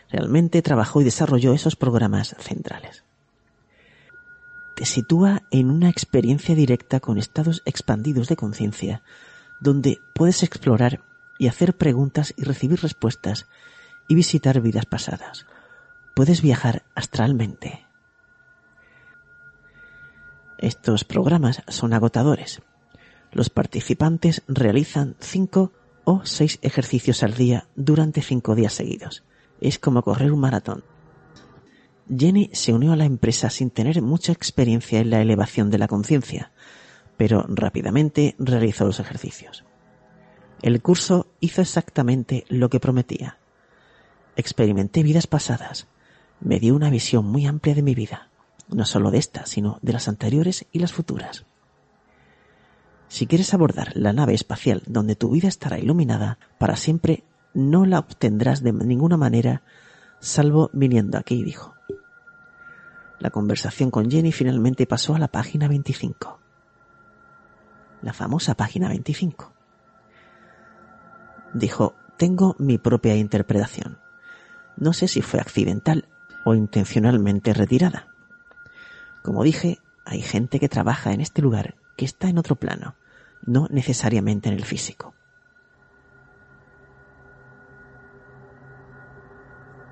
Realmente 0.10 0.62
trabajó 0.62 1.02
y 1.02 1.06
desarrolló 1.06 1.54
esos 1.54 1.76
programas 1.76 2.36
centrales. 2.40 3.04
Te 4.76 4.86
sitúa 4.86 5.44
en 5.52 5.70
una 5.70 5.90
experiencia 5.90 6.56
directa 6.56 7.00
con 7.00 7.18
estados 7.18 7.62
expandidos 7.66 8.28
de 8.28 8.36
conciencia, 8.36 9.04
donde 9.62 10.00
puedes 10.16 10.44
explorar 10.44 11.04
y 11.40 11.48
hacer 11.48 11.78
preguntas 11.78 12.34
y 12.36 12.44
recibir 12.44 12.82
respuestas 12.82 13.48
y 14.08 14.16
visitar 14.16 14.60
vidas 14.60 14.86
pasadas. 14.86 15.46
Puedes 16.14 16.42
viajar 16.42 16.84
astralmente. 16.96 17.86
Estos 20.58 21.04
programas 21.04 21.64
son 21.68 21.94
agotadores. 21.94 22.62
Los 23.32 23.50
participantes 23.50 24.44
realizan 24.48 25.16
cinco 25.20 25.72
o 26.04 26.22
seis 26.26 26.60
ejercicios 26.62 27.24
al 27.24 27.34
día 27.34 27.68
durante 27.76 28.22
cinco 28.22 28.56
días 28.56 28.74
seguidos. 28.74 29.24
Es 29.60 29.80
como 29.80 30.04
correr 30.04 30.32
un 30.32 30.40
maratón. 30.40 30.84
Jenny 32.16 32.50
se 32.54 32.74
unió 32.74 32.92
a 32.92 32.98
la 32.98 33.06
empresa 33.06 33.50
sin 33.50 33.70
tener 33.70 34.02
mucha 34.02 34.32
experiencia 34.32 35.00
en 35.00 35.10
la 35.10 35.22
elevación 35.22 35.70
de 35.70 35.78
la 35.78 35.88
conciencia, 35.88 36.52
pero 37.16 37.46
rápidamente 37.48 38.36
realizó 38.38 38.86
los 38.86 39.00
ejercicios. 39.00 39.64
El 40.62 40.82
curso 40.82 41.28
hizo 41.40 41.62
exactamente 41.62 42.46
lo 42.50 42.70
que 42.70 42.80
prometía. 42.80 43.38
Experimenté 44.36 45.04
vidas 45.04 45.28
pasadas. 45.28 45.88
Me 46.42 46.60
dio 46.60 46.76
una 46.76 46.90
visión 46.90 47.26
muy 47.26 47.46
amplia 47.46 47.76
de 47.76 47.84
mi 47.84 47.96
vida, 47.96 48.30
no 48.68 48.86
solo 48.86 49.12
de 49.12 49.20
esta, 49.20 49.46
sino 49.46 49.78
de 49.82 49.94
las 49.94 50.08
anteriores 50.08 50.66
y 50.72 50.80
las 50.80 50.92
futuras. 50.92 51.46
Si 53.08 53.28
quieres 53.28 53.54
abordar 53.54 53.92
la 53.96 54.14
nave 54.14 54.34
espacial 54.34 54.84
donde 54.88 55.16
tu 55.16 55.32
vida 55.32 55.48
estará 55.48 55.78
iluminada 55.78 56.40
para 56.58 56.76
siempre, 56.76 57.24
no 57.54 57.86
la 57.86 58.00
obtendrás 58.00 58.64
de 58.64 58.72
ninguna 58.72 59.18
manera 59.18 59.64
salvo 60.20 60.70
viniendo 60.74 61.18
aquí, 61.18 61.44
dijo. 61.44 61.76
La 63.20 63.30
conversación 63.30 63.92
con 63.92 64.10
Jenny 64.10 64.32
finalmente 64.32 64.88
pasó 64.88 65.14
a 65.14 65.20
la 65.20 65.28
página 65.28 65.68
25. 65.68 66.40
La 68.02 68.14
famosa 68.14 68.56
página 68.56 68.88
25. 68.88 69.54
Dijo, 71.54 71.96
tengo 72.18 72.56
mi 72.58 72.78
propia 72.78 73.16
interpretación. 73.16 74.00
No 74.78 74.94
sé 74.94 75.08
si 75.08 75.22
fue 75.22 75.40
accidental 75.40 76.08
o 76.46 76.56
intencionalmente 76.56 77.54
retirada. 77.54 78.08
Como 79.24 79.44
dije, 79.44 79.80
hay 80.06 80.22
gente 80.22 80.60
que 80.60 80.70
trabaja 80.70 81.14
en 81.14 81.22
este 81.22 81.42
lugar 81.42 81.76
que 81.96 82.06
está 82.06 82.30
en 82.30 82.38
otro 82.38 82.56
plano, 82.56 82.96
no 83.46 83.68
necesariamente 83.70 84.50
en 84.50 84.56
el 84.56 84.66
físico. 84.66 85.14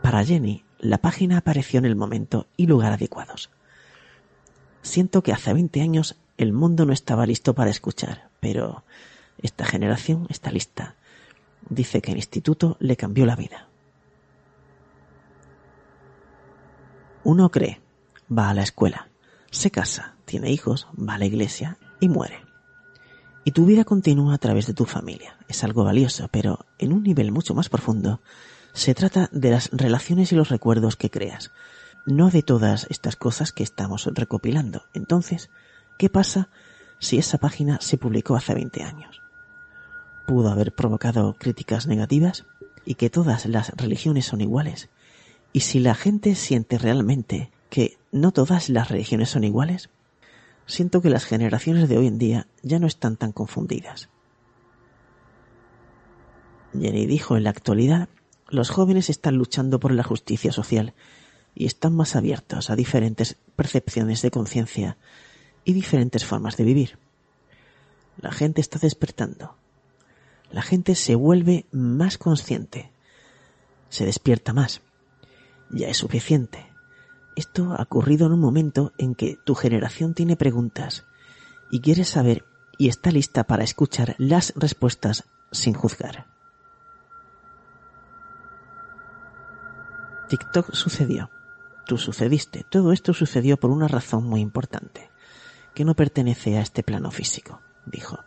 Para 0.01 0.23
Jenny, 0.25 0.65
la 0.79 0.97
página 0.97 1.38
apareció 1.38 1.77
en 1.77 1.85
el 1.85 1.95
momento 1.95 2.47
y 2.57 2.65
lugar 2.65 2.93
adecuados. 2.93 3.51
Siento 4.81 5.21
que 5.21 5.33
hace 5.33 5.53
20 5.53 5.81
años 5.81 6.17
el 6.38 6.53
mundo 6.53 6.85
no 6.85 6.93
estaba 6.93 7.25
listo 7.25 7.53
para 7.53 7.69
escuchar, 7.69 8.29
pero 8.39 8.83
esta 9.38 9.65
generación 9.65 10.25
está 10.29 10.51
lista. 10.51 10.95
Dice 11.69 12.01
que 12.01 12.12
el 12.12 12.17
instituto 12.17 12.77
le 12.79 12.95
cambió 12.95 13.25
la 13.25 13.35
vida. 13.35 13.68
Uno 17.23 17.51
cree, 17.51 17.82
va 18.32 18.49
a 18.49 18.53
la 18.53 18.63
escuela, 18.63 19.10
se 19.51 19.71
casa, 19.71 20.15
tiene 20.25 20.51
hijos, 20.51 20.88
va 20.97 21.15
a 21.15 21.17
la 21.17 21.25
iglesia 21.25 21.77
y 21.99 22.10
muere. 22.10 22.39
Y 23.43 23.51
tu 23.51 23.65
vida 23.65 23.84
continúa 23.84 24.36
a 24.36 24.38
través 24.38 24.67
de 24.67 24.73
tu 24.73 24.86
familia. 24.86 25.38
Es 25.47 25.63
algo 25.63 25.84
valioso, 25.84 26.27
pero 26.32 26.65
en 26.77 26.93
un 26.93 27.03
nivel 27.03 27.32
mucho 27.32 27.53
más 27.53 27.69
profundo, 27.69 28.21
se 28.73 28.93
trata 28.93 29.29
de 29.32 29.49
las 29.51 29.69
relaciones 29.71 30.32
y 30.32 30.36
los 30.36 30.49
recuerdos 30.49 30.95
que 30.95 31.10
creas, 31.10 31.51
no 32.05 32.29
de 32.29 32.43
todas 32.43 32.88
estas 32.89 33.15
cosas 33.15 33.51
que 33.51 33.63
estamos 33.63 34.10
recopilando. 34.13 34.84
Entonces, 34.93 35.49
¿qué 35.97 36.10
pasa 36.10 36.49
si 36.99 37.17
esa 37.17 37.38
página 37.38 37.79
se 37.82 37.97
publicó 37.97 38.36
hace 38.36 38.53
20 38.53 38.84
años? 38.84 39.21
¿Pudo 40.27 40.49
haber 40.49 40.73
provocado 40.73 41.34
críticas 41.34 41.88
negativas? 41.88 42.45
¿Y 42.86 42.95
que 42.95 43.10
todas 43.10 43.45
las 43.45 43.71
religiones 43.75 44.25
son 44.25 44.41
iguales? 44.41 44.89
¿Y 45.51 45.62
si 45.62 45.79
la 45.79 45.95
gente 45.95 46.35
siente 46.35 46.77
realmente 46.77 47.51
que 47.69 47.97
no 48.12 48.31
todas 48.31 48.69
las 48.69 48.89
religiones 48.89 49.29
son 49.29 49.43
iguales? 49.43 49.89
Siento 50.65 51.01
que 51.01 51.09
las 51.09 51.25
generaciones 51.25 51.89
de 51.89 51.97
hoy 51.97 52.07
en 52.07 52.19
día 52.19 52.47
ya 52.62 52.77
no 52.79 52.88
están 52.88 53.17
tan 53.17 53.31
confundidas. 53.31 54.09
Jenny 56.73 57.07
dijo 57.07 57.35
en 57.35 57.43
la 57.43 57.49
actualidad 57.49 58.09
los 58.47 58.69
jóvenes 58.69 59.09
están 59.09 59.35
luchando 59.35 59.79
por 59.79 59.91
la 59.91 60.03
justicia 60.03 60.51
social 60.51 60.93
y 61.55 61.65
están 61.65 61.95
más 61.95 62.15
abiertos 62.15 62.69
a 62.69 62.75
diferentes 62.75 63.38
percepciones 63.55 64.21
de 64.21 64.31
conciencia 64.31 64.97
y 65.65 65.73
diferentes 65.73 66.25
formas 66.25 66.57
de 66.57 66.63
vivir. 66.63 66.97
La 68.17 68.31
gente 68.31 68.62
está 68.62 68.79
despertando. 68.79 69.55
La 70.51 70.62
gente 70.62 70.95
se 70.95 71.15
vuelve 71.15 71.65
más 71.71 72.17
consciente. 72.17 72.91
Se 73.89 74.05
despierta 74.05 74.53
más. 74.53 74.81
Ya 75.69 75.88
es 75.88 75.97
suficiente. 75.97 76.71
Esto 77.36 77.73
ha 77.73 77.84
ocurrido 77.84 78.27
en 78.27 78.34
un 78.34 78.39
momento 78.39 78.91
en 78.97 79.15
que 79.15 79.38
tu 79.43 79.55
generación 79.55 80.13
tiene 80.13 80.36
preguntas 80.36 81.05
y 81.69 81.79
quiere 81.82 82.03
saber 82.03 82.45
y 82.77 82.89
está 82.89 83.12
lista 83.12 83.45
para 83.45 83.63
escuchar 83.63 84.15
las 84.17 84.53
respuestas 84.55 85.25
sin 85.51 85.73
juzgar. 85.73 86.27
TikTok 90.29 90.73
sucedió. 90.73 91.29
Tú 91.86 91.97
sucediste. 91.97 92.63
Todo 92.69 92.91
esto 92.91 93.13
sucedió 93.13 93.58
por 93.58 93.71
una 93.71 93.88
razón 93.88 94.23
muy 94.25 94.41
importante, 94.41 95.10
que 95.73 95.86
no 95.86 95.95
pertenece 95.95 96.58
a 96.58 96.62
este 96.62 96.84
plano 96.84 97.10
físico, 97.10 97.62
dijo. 97.86 98.19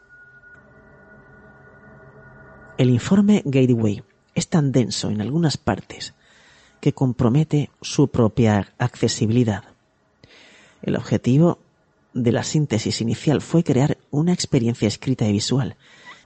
El 2.76 2.90
informe 2.90 3.42
Gateway 3.44 4.02
es 4.34 4.48
tan 4.48 4.72
denso 4.72 5.10
en 5.10 5.20
algunas 5.20 5.56
partes 5.56 6.14
que 6.82 6.92
compromete 6.92 7.70
su 7.80 8.08
propia 8.08 8.74
accesibilidad. 8.76 9.62
El 10.82 10.96
objetivo 10.96 11.60
de 12.12 12.32
la 12.32 12.42
síntesis 12.42 13.00
inicial 13.00 13.40
fue 13.40 13.62
crear 13.62 13.98
una 14.10 14.32
experiencia 14.32 14.88
escrita 14.88 15.24
y 15.24 15.32
visual 15.32 15.76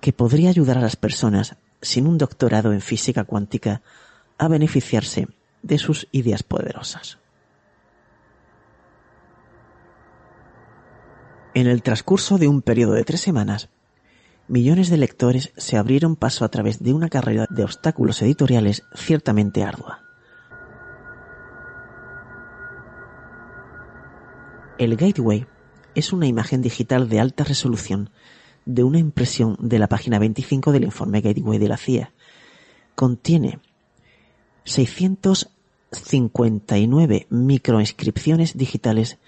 que 0.00 0.14
podría 0.14 0.48
ayudar 0.48 0.78
a 0.78 0.80
las 0.80 0.96
personas 0.96 1.56
sin 1.82 2.06
un 2.06 2.16
doctorado 2.16 2.72
en 2.72 2.80
física 2.80 3.24
cuántica 3.24 3.82
a 4.38 4.48
beneficiarse 4.48 5.28
de 5.62 5.76
sus 5.76 6.08
ideas 6.10 6.42
poderosas. 6.42 7.18
En 11.52 11.66
el 11.66 11.82
transcurso 11.82 12.38
de 12.38 12.48
un 12.48 12.62
periodo 12.62 12.94
de 12.94 13.04
tres 13.04 13.20
semanas, 13.20 13.68
millones 14.48 14.88
de 14.88 14.96
lectores 14.96 15.52
se 15.58 15.76
abrieron 15.76 16.16
paso 16.16 16.46
a 16.46 16.48
través 16.48 16.82
de 16.82 16.94
una 16.94 17.10
carrera 17.10 17.46
de 17.50 17.62
obstáculos 17.62 18.22
editoriales 18.22 18.84
ciertamente 18.94 19.62
ardua. 19.62 20.05
El 24.78 24.96
Gateway 24.96 25.46
es 25.94 26.12
una 26.12 26.26
imagen 26.26 26.60
digital 26.60 27.08
de 27.08 27.20
alta 27.20 27.44
resolución 27.44 28.10
de 28.66 28.82
una 28.82 28.98
impresión 28.98 29.56
de 29.60 29.78
la 29.78 29.88
página 29.88 30.18
25 30.18 30.72
del 30.72 30.84
informe 30.84 31.20
Gateway 31.20 31.58
de 31.58 31.68
la 31.68 31.76
CIA. 31.76 32.12
Contiene 32.94 33.60
600 34.64 35.50
59 35.92 37.26
microinscripciones 37.30 38.56
digitales 38.56 39.18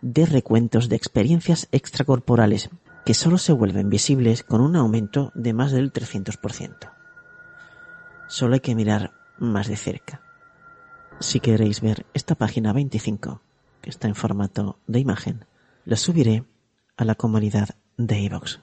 de 0.00 0.26
recuentos 0.26 0.88
de 0.88 0.96
experiencias 0.96 1.68
extracorporales 1.72 2.70
que 3.04 3.14
solo 3.14 3.38
se 3.38 3.52
vuelven 3.52 3.90
visibles 3.90 4.42
con 4.42 4.60
un 4.60 4.76
aumento 4.76 5.32
de 5.34 5.52
más 5.52 5.72
del 5.72 5.92
300%. 5.92 6.92
Solo 8.28 8.54
hay 8.54 8.60
que 8.60 8.74
mirar 8.74 9.12
más 9.38 9.68
de 9.68 9.76
cerca. 9.76 10.22
Si 11.18 11.40
queréis 11.40 11.80
ver 11.80 12.06
esta 12.14 12.34
página 12.34 12.72
25, 12.72 13.40
que 13.82 13.90
está 13.90 14.08
en 14.08 14.14
formato 14.14 14.78
de 14.86 15.00
imagen, 15.00 15.44
la 15.84 15.96
subiré 15.96 16.44
a 16.96 17.04
la 17.04 17.16
comunidad 17.16 17.70
de 17.96 18.20
iVoox. 18.20 18.60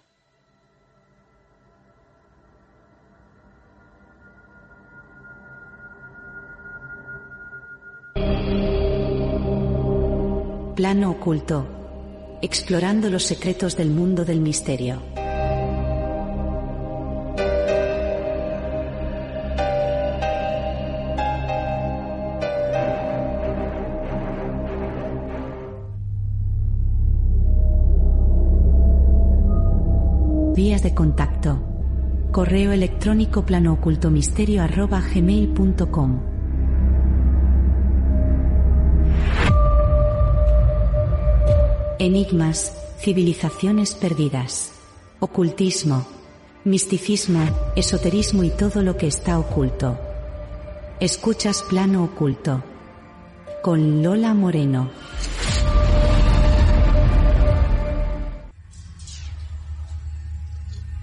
Plano 10.75 11.12
oculto. 11.12 11.67
Explorando 12.41 13.10
los 13.10 13.23
secretos 13.23 13.75
del 13.75 13.89
mundo 13.89 14.23
del 14.23 14.39
misterio. 14.39 15.18
Vías 30.60 30.84
de 30.84 30.93
contacto. 30.93 31.58
Correo 32.34 32.74
electrónico 32.74 33.45
planoocultomisterio.com 33.45 36.19
Enigmas, 41.98 42.76
civilizaciones 42.98 43.95
perdidas, 43.95 44.74
ocultismo, 45.22 46.06
misticismo, 46.65 47.39
esoterismo 47.78 48.43
y 48.43 48.50
todo 48.50 48.82
lo 48.82 48.98
que 48.98 49.08
está 49.08 49.39
oculto. 49.39 49.98
Escuchas 51.00 51.63
Plano 51.63 52.04
Oculto 52.04 52.65
con 53.62 54.04
Lola 54.04 54.34
Moreno. 54.34 54.89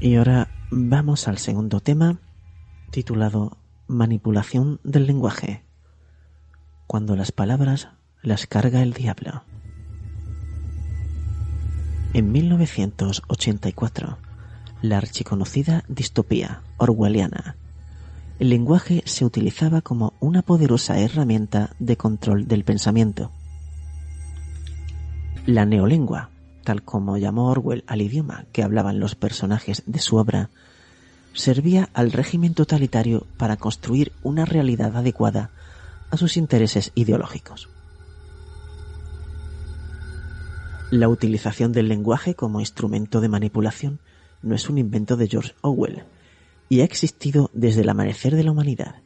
Y 0.06 0.14
ahora 0.14 0.46
vamos 0.70 1.26
al 1.26 1.38
segundo 1.38 1.80
tema, 1.80 2.20
titulado 2.92 3.58
Manipulación 3.88 4.78
del 4.84 5.04
lenguaje, 5.04 5.64
cuando 6.86 7.16
las 7.16 7.32
palabras 7.32 7.88
las 8.22 8.46
carga 8.46 8.84
el 8.84 8.92
diablo. 8.92 9.42
En 12.14 12.30
1984, 12.30 14.18
la 14.80 14.98
archiconocida 14.98 15.82
distopía 15.88 16.62
orwelliana, 16.76 17.56
el 18.38 18.50
lenguaje 18.50 19.02
se 19.06 19.24
utilizaba 19.24 19.80
como 19.80 20.12
una 20.20 20.42
poderosa 20.42 21.00
herramienta 21.00 21.70
de 21.80 21.96
control 21.96 22.46
del 22.46 22.62
pensamiento. 22.62 23.32
La 25.46 25.66
neolengua, 25.66 26.30
tal 26.66 26.82
como 26.82 27.16
llamó 27.16 27.48
Orwell 27.48 27.84
al 27.86 28.02
idioma 28.02 28.44
que 28.50 28.64
hablaban 28.64 28.98
los 28.98 29.14
personajes 29.14 29.84
de 29.86 30.00
su 30.00 30.16
obra, 30.16 30.50
servía 31.32 31.88
al 31.94 32.10
régimen 32.10 32.54
totalitario 32.54 33.24
para 33.36 33.56
construir 33.56 34.10
una 34.24 34.44
realidad 34.44 34.96
adecuada 34.96 35.50
a 36.10 36.16
sus 36.16 36.36
intereses 36.36 36.90
ideológicos. 36.96 37.68
La 40.90 41.08
utilización 41.08 41.70
del 41.70 41.86
lenguaje 41.86 42.34
como 42.34 42.58
instrumento 42.58 43.20
de 43.20 43.28
manipulación 43.28 44.00
no 44.42 44.56
es 44.56 44.68
un 44.68 44.78
invento 44.78 45.16
de 45.16 45.28
George 45.28 45.54
Orwell 45.60 46.02
y 46.68 46.80
ha 46.80 46.84
existido 46.84 47.48
desde 47.54 47.82
el 47.82 47.88
amanecer 47.90 48.34
de 48.34 48.42
la 48.42 48.50
humanidad. 48.50 48.96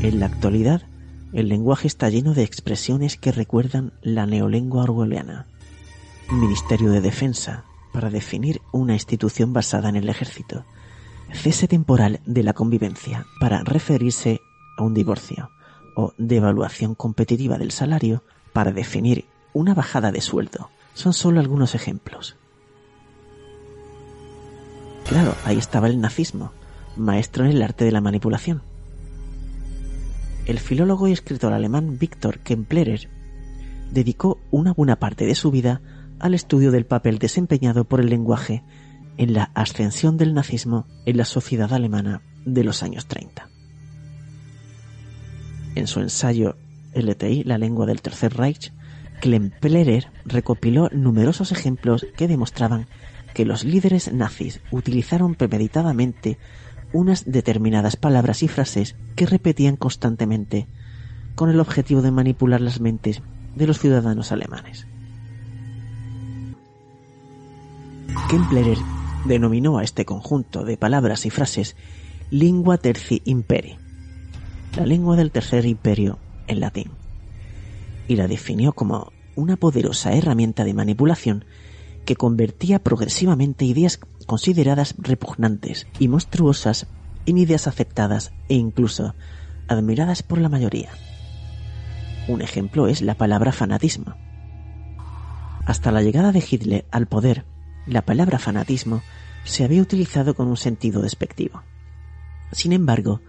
En 0.00 0.18
la 0.18 0.26
actualidad, 0.26 0.82
el 1.32 1.48
lenguaje 1.48 1.86
está 1.86 2.08
lleno 2.08 2.34
de 2.34 2.42
expresiones 2.42 3.16
que 3.16 3.32
recuerdan 3.32 3.92
la 4.02 4.26
neolengua 4.26 4.84
orwelliana. 4.84 5.46
Ministerio 6.30 6.90
de 6.90 7.00
Defensa, 7.00 7.64
para 7.92 8.10
definir 8.10 8.60
una 8.72 8.94
institución 8.94 9.52
basada 9.52 9.88
en 9.88 9.96
el 9.96 10.08
ejército. 10.08 10.64
Cese 11.32 11.68
temporal 11.68 12.20
de 12.24 12.42
la 12.42 12.54
convivencia, 12.54 13.26
para 13.40 13.62
referirse 13.62 14.40
a 14.78 14.84
un 14.84 14.94
divorcio. 14.94 15.50
O 15.96 16.12
devaluación 16.16 16.94
competitiva 16.94 17.58
del 17.58 17.72
salario, 17.72 18.22
para 18.52 18.72
definir 18.72 19.26
una 19.52 19.74
bajada 19.74 20.12
de 20.12 20.20
sueldo. 20.20 20.70
Son 20.94 21.12
solo 21.12 21.40
algunos 21.40 21.74
ejemplos. 21.74 22.36
Claro, 25.08 25.34
ahí 25.44 25.58
estaba 25.58 25.88
el 25.88 26.00
nazismo, 26.00 26.52
maestro 26.96 27.44
en 27.44 27.52
el 27.52 27.62
arte 27.62 27.84
de 27.84 27.92
la 27.92 28.00
manipulación. 28.00 28.62
El 30.48 30.58
filólogo 30.58 31.06
y 31.06 31.12
escritor 31.12 31.52
alemán 31.52 31.98
Viktor 31.98 32.38
Kemplerer 32.38 33.10
dedicó 33.92 34.40
una 34.50 34.72
buena 34.72 34.96
parte 34.96 35.26
de 35.26 35.34
su 35.34 35.50
vida 35.50 35.82
al 36.18 36.32
estudio 36.32 36.70
del 36.70 36.86
papel 36.86 37.18
desempeñado 37.18 37.84
por 37.84 38.00
el 38.00 38.08
lenguaje 38.08 38.64
en 39.18 39.34
la 39.34 39.50
ascensión 39.54 40.16
del 40.16 40.32
nazismo 40.32 40.86
en 41.04 41.18
la 41.18 41.26
sociedad 41.26 41.74
alemana 41.74 42.22
de 42.46 42.64
los 42.64 42.82
años 42.82 43.06
30. 43.08 43.46
En 45.74 45.86
su 45.86 46.00
ensayo 46.00 46.56
LTI, 46.94 47.44
la 47.44 47.58
lengua 47.58 47.84
del 47.84 48.00
Tercer 48.00 48.34
Reich, 48.34 48.72
Kemplerer 49.20 50.10
recopiló 50.24 50.88
numerosos 50.94 51.52
ejemplos 51.52 52.06
que 52.16 52.26
demostraban 52.26 52.86
que 53.34 53.44
los 53.44 53.64
líderes 53.64 54.14
nazis 54.14 54.62
utilizaron 54.70 55.34
premeditadamente 55.34 56.38
unas 56.92 57.24
determinadas 57.30 57.96
palabras 57.96 58.42
y 58.42 58.48
frases 58.48 58.96
que 59.14 59.26
repetían 59.26 59.76
constantemente 59.76 60.66
con 61.34 61.50
el 61.50 61.60
objetivo 61.60 62.02
de 62.02 62.10
manipular 62.10 62.60
las 62.60 62.80
mentes 62.80 63.22
de 63.54 63.66
los 63.66 63.78
ciudadanos 63.78 64.32
alemanes. 64.32 64.86
Kemplerer 68.28 68.78
denominó 69.24 69.78
a 69.78 69.84
este 69.84 70.04
conjunto 70.04 70.64
de 70.64 70.76
palabras 70.76 71.26
y 71.26 71.30
frases 71.30 71.76
lingua 72.30 72.76
terci 72.78 73.22
imperi, 73.24 73.76
la 74.76 74.86
lengua 74.86 75.16
del 75.16 75.30
tercer 75.30 75.64
imperio 75.64 76.18
en 76.46 76.60
latín, 76.60 76.90
y 78.06 78.16
la 78.16 78.26
definió 78.26 78.72
como 78.72 79.12
una 79.34 79.56
poderosa 79.56 80.12
herramienta 80.12 80.64
de 80.64 80.74
manipulación 80.74 81.44
que 82.08 82.16
convertía 82.16 82.78
progresivamente 82.78 83.66
ideas 83.66 84.00
consideradas 84.24 84.94
repugnantes 84.96 85.86
y 85.98 86.08
monstruosas 86.08 86.86
en 87.26 87.36
ideas 87.36 87.66
aceptadas 87.66 88.32
e 88.48 88.54
incluso 88.54 89.14
admiradas 89.68 90.22
por 90.22 90.38
la 90.38 90.48
mayoría. 90.48 90.88
Un 92.26 92.40
ejemplo 92.40 92.88
es 92.88 93.02
la 93.02 93.14
palabra 93.14 93.52
fanatismo. 93.52 94.16
Hasta 95.66 95.92
la 95.92 96.00
llegada 96.00 96.32
de 96.32 96.42
Hitler 96.50 96.86
al 96.90 97.08
poder, 97.08 97.44
la 97.86 98.00
palabra 98.00 98.38
fanatismo 98.38 99.02
se 99.44 99.64
había 99.64 99.82
utilizado 99.82 100.32
con 100.32 100.48
un 100.48 100.56
sentido 100.56 101.02
despectivo. 101.02 101.62
Sin 102.52 102.72
embargo, 102.72 103.20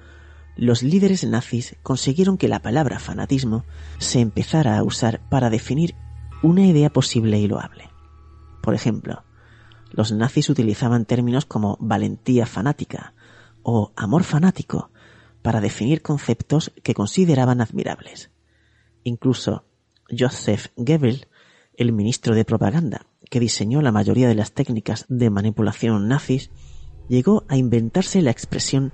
los 0.55 0.83
líderes 0.83 1.25
nazis 1.25 1.75
consiguieron 1.83 2.37
que 2.37 2.47
la 2.47 2.61
palabra 2.61 2.97
fanatismo 2.99 3.65
se 3.97 4.21
empezara 4.21 4.77
a 4.77 4.83
usar 4.83 5.19
para 5.27 5.49
definir 5.49 5.95
una 6.41 6.65
idea 6.65 6.89
posible 6.89 7.39
y 7.39 7.47
loable. 7.49 7.88
Por 8.69 8.75
ejemplo, 8.75 9.23
los 9.89 10.11
nazis 10.11 10.47
utilizaban 10.47 11.05
términos 11.05 11.45
como 11.45 11.75
valentía 11.81 12.45
fanática 12.45 13.15
o 13.63 13.93
amor 13.95 14.23
fanático 14.23 14.91
para 15.41 15.59
definir 15.59 16.03
conceptos 16.03 16.71
que 16.83 16.93
consideraban 16.93 17.61
admirables. 17.61 18.29
Incluso 19.03 19.65
Joseph 20.15 20.67
Goebbels, 20.75 21.27
el 21.77 21.93
ministro 21.93 22.35
de 22.35 22.45
propaganda 22.45 23.07
que 23.31 23.39
diseñó 23.39 23.81
la 23.81 23.91
mayoría 23.91 24.27
de 24.27 24.35
las 24.35 24.51
técnicas 24.51 25.07
de 25.09 25.31
manipulación 25.31 26.07
nazis, 26.07 26.51
llegó 27.07 27.45
a 27.47 27.57
inventarse 27.57 28.21
la 28.21 28.29
expresión 28.29 28.93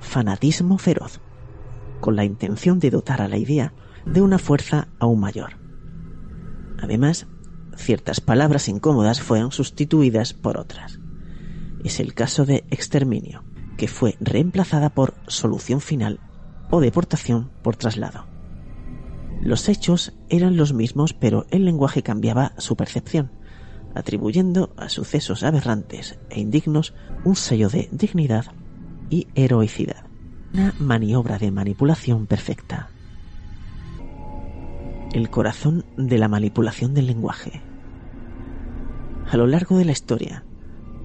fanatismo 0.00 0.76
feroz, 0.76 1.22
con 2.00 2.14
la 2.14 2.26
intención 2.26 2.78
de 2.78 2.90
dotar 2.90 3.22
a 3.22 3.28
la 3.28 3.38
idea 3.38 3.72
de 4.04 4.20
una 4.20 4.36
fuerza 4.36 4.88
aún 4.98 5.20
mayor. 5.20 5.56
Además, 6.78 7.26
ciertas 7.76 8.20
palabras 8.20 8.68
incómodas 8.68 9.20
fueron 9.20 9.52
sustituidas 9.52 10.32
por 10.32 10.58
otras. 10.58 10.98
Es 11.84 12.00
el 12.00 12.14
caso 12.14 12.46
de 12.46 12.64
exterminio, 12.70 13.44
que 13.76 13.88
fue 13.88 14.16
reemplazada 14.20 14.90
por 14.90 15.14
solución 15.26 15.80
final 15.80 16.20
o 16.70 16.80
deportación 16.80 17.50
por 17.62 17.76
traslado. 17.76 18.26
Los 19.42 19.68
hechos 19.68 20.12
eran 20.28 20.56
los 20.56 20.72
mismos, 20.72 21.12
pero 21.12 21.46
el 21.50 21.64
lenguaje 21.64 22.02
cambiaba 22.02 22.52
su 22.58 22.76
percepción, 22.76 23.32
atribuyendo 23.94 24.72
a 24.76 24.88
sucesos 24.88 25.42
aberrantes 25.42 26.18
e 26.30 26.40
indignos 26.40 26.94
un 27.24 27.36
sello 27.36 27.68
de 27.68 27.88
dignidad 27.92 28.46
y 29.10 29.28
heroicidad. 29.34 30.06
Una 30.52 30.74
maniobra 30.78 31.38
de 31.38 31.50
manipulación 31.50 32.26
perfecta 32.26 32.90
el 35.14 35.30
corazón 35.30 35.84
de 35.96 36.18
la 36.18 36.26
manipulación 36.26 36.92
del 36.92 37.06
lenguaje. 37.06 37.62
A 39.30 39.36
lo 39.36 39.46
largo 39.46 39.78
de 39.78 39.84
la 39.84 39.92
historia, 39.92 40.44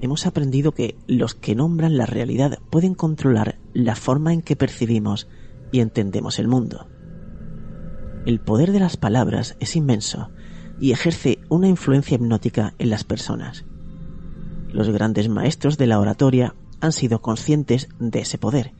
hemos 0.00 0.26
aprendido 0.26 0.72
que 0.72 0.96
los 1.06 1.34
que 1.34 1.54
nombran 1.54 1.96
la 1.96 2.06
realidad 2.06 2.58
pueden 2.70 2.94
controlar 2.94 3.58
la 3.72 3.96
forma 3.96 4.32
en 4.32 4.42
que 4.42 4.56
percibimos 4.56 5.26
y 5.72 5.80
entendemos 5.80 6.38
el 6.38 6.48
mundo. 6.48 6.88
El 8.26 8.40
poder 8.40 8.72
de 8.72 8.80
las 8.80 8.96
palabras 8.96 9.56
es 9.60 9.76
inmenso 9.76 10.30
y 10.80 10.92
ejerce 10.92 11.38
una 11.48 11.68
influencia 11.68 12.14
hipnótica 12.14 12.74
en 12.78 12.90
las 12.90 13.04
personas. 13.04 13.64
Los 14.72 14.88
grandes 14.90 15.28
maestros 15.28 15.78
de 15.78 15.86
la 15.86 15.98
oratoria 15.98 16.54
han 16.80 16.92
sido 16.92 17.20
conscientes 17.22 17.88
de 17.98 18.20
ese 18.20 18.38
poder, 18.38 18.74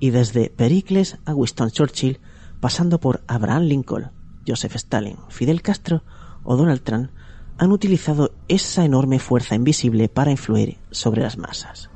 y 0.00 0.10
desde 0.10 0.50
Pericles 0.50 1.18
a 1.24 1.34
Winston 1.34 1.70
Churchill, 1.70 2.20
pasando 2.60 3.00
por 3.00 3.22
Abraham 3.26 3.64
Lincoln, 3.64 4.10
Joseph 4.46 4.76
Stalin, 4.76 5.18
Fidel 5.28 5.62
Castro 5.62 6.04
o 6.44 6.56
Donald 6.56 6.82
Trump 6.82 7.10
han 7.58 7.72
utilizado 7.72 8.32
esa 8.48 8.84
enorme 8.84 9.18
fuerza 9.18 9.54
invisible 9.54 10.08
para 10.08 10.30
influir 10.30 10.78
sobre 10.90 11.22
las 11.22 11.38
masas. 11.38 11.90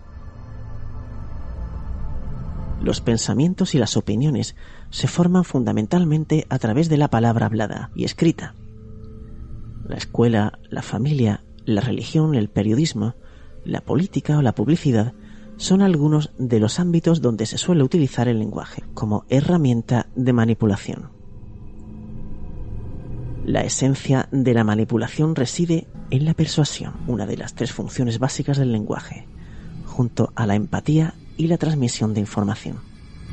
Los 2.83 3.01
pensamientos 3.03 3.75
y 3.75 3.79
las 3.79 3.97
opiniones 3.97 4.57
se 4.89 5.07
forman 5.07 5.45
fundamentalmente 5.45 6.47
a 6.49 6.59
través 6.59 6.89
de 6.89 6.97
la 6.97 7.09
palabra 7.09 7.47
hablada 7.47 7.91
y 7.95 8.05
escrita. 8.05 8.55
La 9.87 9.97
escuela, 9.97 10.59
la 10.71 10.83
familia, 10.83 11.45
la 11.67 11.83
religión, 11.83 12.35
el 12.35 12.49
periodismo, 12.49 13.15
la 13.65 13.83
política 13.83 14.39
o 14.39 14.43
la 14.43 14.55
publicidad 14.55 15.13
son 15.59 15.83
algunos 15.83 16.31
de 16.39 16.59
los 16.59 16.81
ámbitos 16.81 17.21
donde 17.21 17.45
se 17.45 17.59
suele 17.59 17.83
utilizar 17.83 18.29
el 18.29 18.39
lenguaje 18.39 18.83
como 18.95 19.27
herramienta 19.29 20.07
de 20.17 20.33
manipulación. 20.33 21.20
La 23.51 23.63
esencia 23.63 24.29
de 24.31 24.55
la 24.55 24.63
manipulación 24.63 25.35
reside 25.35 25.89
en 26.11 26.25
la 26.25 26.35
persuasión, 26.35 26.95
una 27.09 27.27
de 27.27 27.37
las 27.37 27.55
tres 27.55 27.73
funciones 27.73 28.21
básicas 28.21 28.59
del 28.59 28.71
lenguaje, 28.71 29.27
junto 29.87 30.33
a 30.37 30.47
la 30.47 30.55
empatía 30.55 31.15
y 31.37 31.49
la 31.49 31.59
transmisión 31.59 32.15
de 32.15 32.21
información, 32.21 32.79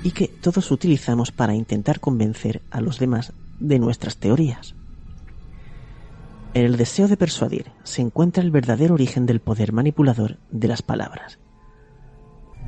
y 0.01 0.13
que 0.13 0.28
todos 0.28 0.72
utilizamos 0.72 1.32
para 1.32 1.53
intentar 1.53 1.99
convencer 1.99 2.63
a 2.72 2.82
los 2.82 2.97
demás 2.97 3.32
de 3.59 3.78
nuestras 3.78 4.18
teorías. 4.18 4.74
En 6.55 6.65
el 6.65 6.78
deseo 6.78 7.07
de 7.07 7.15
persuadir 7.15 7.68
se 7.84 8.01
encuentra 8.01 8.41
el 8.41 8.49
verdadero 8.49 8.95
origen 8.95 9.28
del 9.28 9.39
poder 9.39 9.72
manipulador 9.72 10.39
de 10.49 10.68
las 10.68 10.82
palabras. 10.82 11.38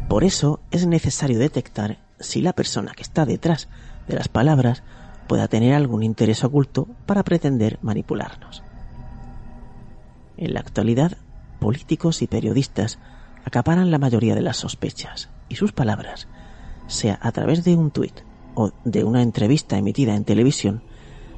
Por 0.08 0.24
eso 0.24 0.60
es 0.70 0.86
necesario 0.86 1.40
detectar 1.40 1.98
si 2.20 2.44
la 2.44 2.54
persona 2.54 2.92
que 2.92 3.02
está 3.02 3.26
detrás 3.26 3.70
de 4.08 4.14
las 4.14 4.28
palabras 4.28 4.84
pueda 5.30 5.48
tener 5.48 5.76
algún 5.76 6.02
interés 6.02 6.44
oculto 6.44 6.88
para 7.06 7.24
pretender 7.24 7.78
manipularnos. 7.84 8.64
En 10.38 10.56
la 10.56 10.60
actualidad, 10.60 11.18
políticos 11.60 12.24
y 12.24 12.28
periodistas 12.28 12.98
acaparan 13.46 13.92
la 13.92 14.00
mayoría 14.00 14.34
de 14.34 14.42
las 14.42 14.58
sospechas 14.58 15.30
y 15.48 15.56
sus 15.56 15.72
palabras, 15.72 16.28
sea 16.88 17.20
a 17.22 17.32
través 17.32 17.64
de 17.64 17.76
un 17.76 17.92
tuit 17.92 18.22
o 18.56 18.72
de 18.86 19.04
una 19.04 19.22
entrevista 19.22 19.78
emitida 19.78 20.16
en 20.16 20.26
televisión, 20.26 20.82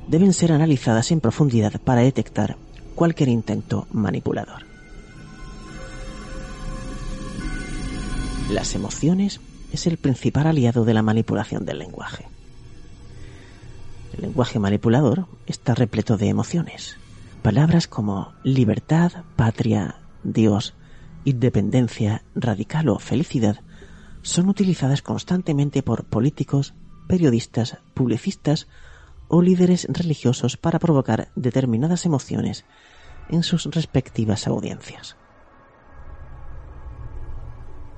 deben 0.07 0.31
ser 0.31 0.53
analizadas 0.53 1.11
en 1.11 1.19
profundidad 1.19 1.73
para 1.81 1.99
detectar 1.99 2.55
cualquier 2.95 3.27
intento 3.27 3.87
manipulador. 3.91 4.63
Las 8.49 8.73
emociones 8.73 9.41
es 9.73 9.85
el 9.85 9.97
principal 9.97 10.47
aliado 10.47 10.85
de 10.85 10.93
la 10.93 11.01
manipulación 11.01 11.65
del 11.65 11.79
lenguaje. 11.79 12.30
El 14.13 14.21
lenguaje 14.21 14.59
manipulador 14.59 15.27
está 15.45 15.73
repleto 15.73 16.17
de 16.17 16.27
emociones. 16.27 16.97
Palabras 17.41 17.87
como 17.87 18.33
libertad, 18.43 19.23
patria, 19.35 19.95
Dios, 20.23 20.73
independencia, 21.25 22.23
radical 22.35 22.89
o 22.89 22.99
felicidad 22.99 23.61
son 24.21 24.49
utilizadas 24.49 25.01
constantemente 25.01 25.81
por 25.81 26.05
políticos, 26.05 26.73
periodistas, 27.07 27.77
publicistas 27.93 28.67
o 29.27 29.41
líderes 29.41 29.87
religiosos 29.89 30.57
para 30.57 30.77
provocar 30.77 31.29
determinadas 31.35 32.05
emociones 32.05 32.65
en 33.29 33.43
sus 33.43 33.65
respectivas 33.65 34.45
audiencias. 34.45 35.15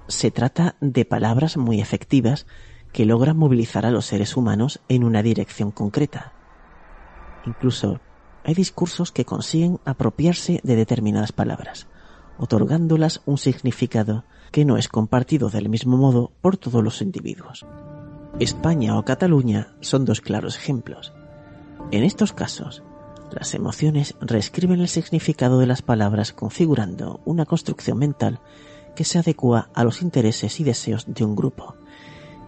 Se 0.07 0.31
trata 0.31 0.75
de 0.79 1.05
palabras 1.05 1.57
muy 1.57 1.81
efectivas 1.81 2.45
que 2.93 3.05
logran 3.05 3.35
movilizar 3.35 3.85
a 3.85 3.91
los 3.91 4.05
seres 4.05 4.37
humanos 4.37 4.79
en 4.87 5.03
una 5.03 5.23
dirección 5.23 5.71
concreta. 5.71 6.31
Incluso 7.45 7.99
hay 8.45 8.53
discursos 8.53 9.11
que 9.11 9.25
consiguen 9.25 9.79
apropiarse 9.83 10.61
de 10.63 10.75
determinadas 10.75 11.31
palabras, 11.31 11.87
otorgándolas 12.37 13.21
un 13.25 13.37
significado 13.37 14.23
que 14.51 14.63
no 14.63 14.77
es 14.77 14.87
compartido 14.87 15.49
del 15.49 15.69
mismo 15.69 15.97
modo 15.97 16.31
por 16.41 16.55
todos 16.57 16.83
los 16.83 17.01
individuos. 17.01 17.65
España 18.39 18.97
o 18.97 19.03
Cataluña 19.03 19.75
son 19.81 20.05
dos 20.05 20.21
claros 20.21 20.55
ejemplos. 20.55 21.13
En 21.91 22.03
estos 22.03 22.31
casos, 22.31 22.83
las 23.31 23.55
emociones 23.55 24.15
reescriben 24.21 24.81
el 24.81 24.87
significado 24.87 25.59
de 25.59 25.65
las 25.65 25.81
palabras 25.81 26.31
configurando 26.31 27.21
una 27.25 27.45
construcción 27.45 27.97
mental 27.97 28.39
que 28.95 29.03
se 29.03 29.17
adecua 29.17 29.69
a 29.73 29.83
los 29.83 30.03
intereses 30.03 30.59
y 30.59 30.63
deseos 30.63 31.05
de 31.07 31.25
un 31.25 31.35
grupo 31.35 31.75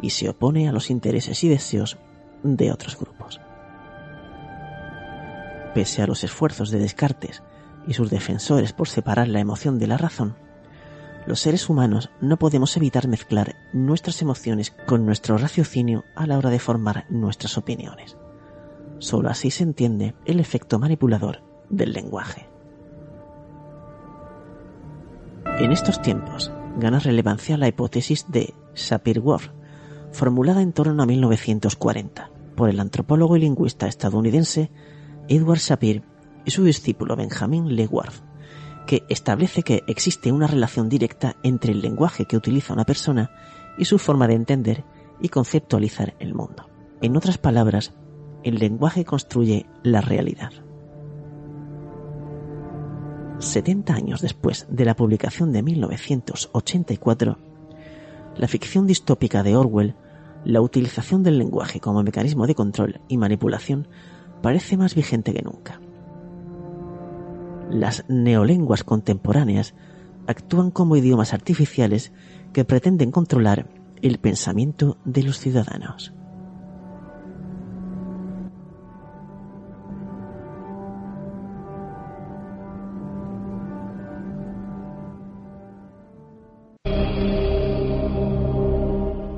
y 0.01 0.11
se 0.11 0.29
opone 0.29 0.67
a 0.67 0.71
los 0.71 0.89
intereses 0.89 1.43
y 1.43 1.49
deseos 1.49 1.97
de 2.43 2.71
otros 2.71 2.97
grupos. 2.97 3.41
Pese 5.73 6.01
a 6.01 6.07
los 6.07 6.23
esfuerzos 6.23 6.69
de 6.71 6.79
Descartes 6.79 7.43
y 7.87 7.93
sus 7.93 8.09
defensores 8.09 8.73
por 8.73 8.87
separar 8.87 9.27
la 9.27 9.39
emoción 9.39 9.77
de 9.79 9.87
la 9.87 9.97
razón, 9.97 10.35
los 11.25 11.39
seres 11.39 11.69
humanos 11.69 12.11
no 12.21 12.37
podemos 12.37 12.77
evitar 12.77 13.07
mezclar 13.07 13.55
nuestras 13.73 14.21
emociones 14.21 14.75
con 14.85 15.05
nuestro 15.05 15.37
raciocinio 15.37 16.03
a 16.15 16.27
la 16.27 16.37
hora 16.37 16.51
de 16.51 16.59
formar 16.59 17.05
nuestras 17.09 17.57
opiniones. 17.57 18.15
Solo 18.99 19.29
así 19.29 19.49
se 19.49 19.63
entiende 19.63 20.15
el 20.25 20.39
efecto 20.39 20.77
manipulador 20.77 21.41
del 21.69 21.93
lenguaje. 21.93 22.47
En 25.57 25.71
estos 25.71 26.01
tiempos 26.01 26.51
gana 26.77 26.99
relevancia 26.99 27.57
la 27.57 27.67
hipótesis 27.67 28.25
de 28.29 28.53
Sapir-Whorf, 28.73 29.49
formulada 30.15 30.61
en 30.61 30.71
torno 30.71 31.03
a 31.03 31.05
1940 31.05 32.31
por 32.55 32.69
el 32.69 32.79
antropólogo 32.79 33.35
y 33.35 33.41
lingüista 33.41 33.87
estadounidense 33.87 34.71
Edward 35.27 35.59
Sapir 35.59 36.03
y 36.45 36.51
su 36.51 36.63
discípulo 36.63 37.15
Benjamin 37.15 37.75
Leavenworth, 37.75 38.23
que 38.87 39.03
establece 39.09 39.61
que 39.63 39.83
existe 39.87 40.31
una 40.31 40.47
relación 40.47 40.87
directa 40.87 41.35
entre 41.43 41.73
el 41.73 41.81
lenguaje 41.81 42.25
que 42.25 42.37
utiliza 42.37 42.73
una 42.73 42.85
persona 42.85 43.31
y 43.77 43.85
su 43.85 43.99
forma 43.99 44.27
de 44.27 44.35
entender 44.35 44.85
y 45.19 45.29
conceptualizar 45.29 46.15
el 46.19 46.33
mundo. 46.33 46.69
En 47.01 47.17
otras 47.17 47.37
palabras, 47.37 47.93
el 48.43 48.55
lenguaje 48.55 49.03
construye 49.03 49.65
la 49.83 50.01
realidad. 50.01 50.51
70 53.39 53.93
años 53.93 54.21
después 54.21 54.65
de 54.69 54.85
la 54.85 54.95
publicación 54.95 55.51
de 55.51 55.61
1984, 55.61 57.37
la 58.37 58.47
ficción 58.47 58.87
distópica 58.87 59.43
de 59.43 59.57
Orwell, 59.57 59.95
la 60.45 60.61
utilización 60.61 61.23
del 61.23 61.37
lenguaje 61.37 61.79
como 61.79 62.03
mecanismo 62.03 62.47
de 62.47 62.55
control 62.55 63.01
y 63.07 63.17
manipulación 63.17 63.87
parece 64.41 64.77
más 64.77 64.95
vigente 64.95 65.33
que 65.33 65.41
nunca. 65.41 65.81
Las 67.69 68.05
neolenguas 68.07 68.83
contemporáneas 68.83 69.73
actúan 70.27 70.71
como 70.71 70.95
idiomas 70.95 71.33
artificiales 71.33 72.13
que 72.53 72.63
pretenden 72.63 73.11
controlar 73.11 73.67
el 74.01 74.19
pensamiento 74.19 74.97
de 75.03 75.23
los 75.23 75.39
ciudadanos. 75.39 76.14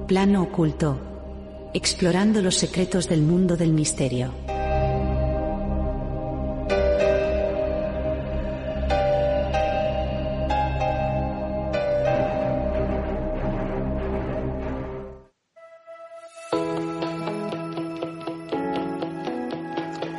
Plano 0.07 0.41
oculto. 0.41 0.97
Explorando 1.73 2.41
los 2.41 2.55
secretos 2.55 3.09
del 3.09 3.23
mundo 3.23 3.57
del 3.57 3.73
misterio. 3.73 4.31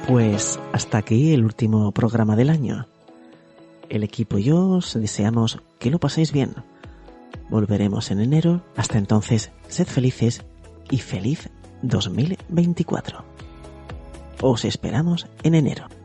Pues 0.07 0.61
hasta 0.74 0.99
aquí 0.99 1.32
el 1.32 1.47
último 1.47 1.93
programa 1.93 2.36
del 2.36 2.51
año. 2.51 2.86
El 3.89 4.03
equipo 4.03 4.36
y 4.36 4.43
yo 4.43 4.68
os 4.68 4.93
deseamos 4.93 5.59
que 5.78 5.91
lo 5.91 5.99
paséis 5.99 6.30
bien 6.30 6.55
Volveremos 7.51 8.11
en 8.11 8.20
enero. 8.20 8.62
Hasta 8.76 8.99
entonces, 8.99 9.51
sed 9.68 9.86
felices 9.86 10.44
y 10.90 10.99
feliz 10.99 11.51
2024. 11.82 13.24
Os 14.40 14.64
esperamos 14.64 15.26
en 15.42 15.55
enero. 15.55 15.97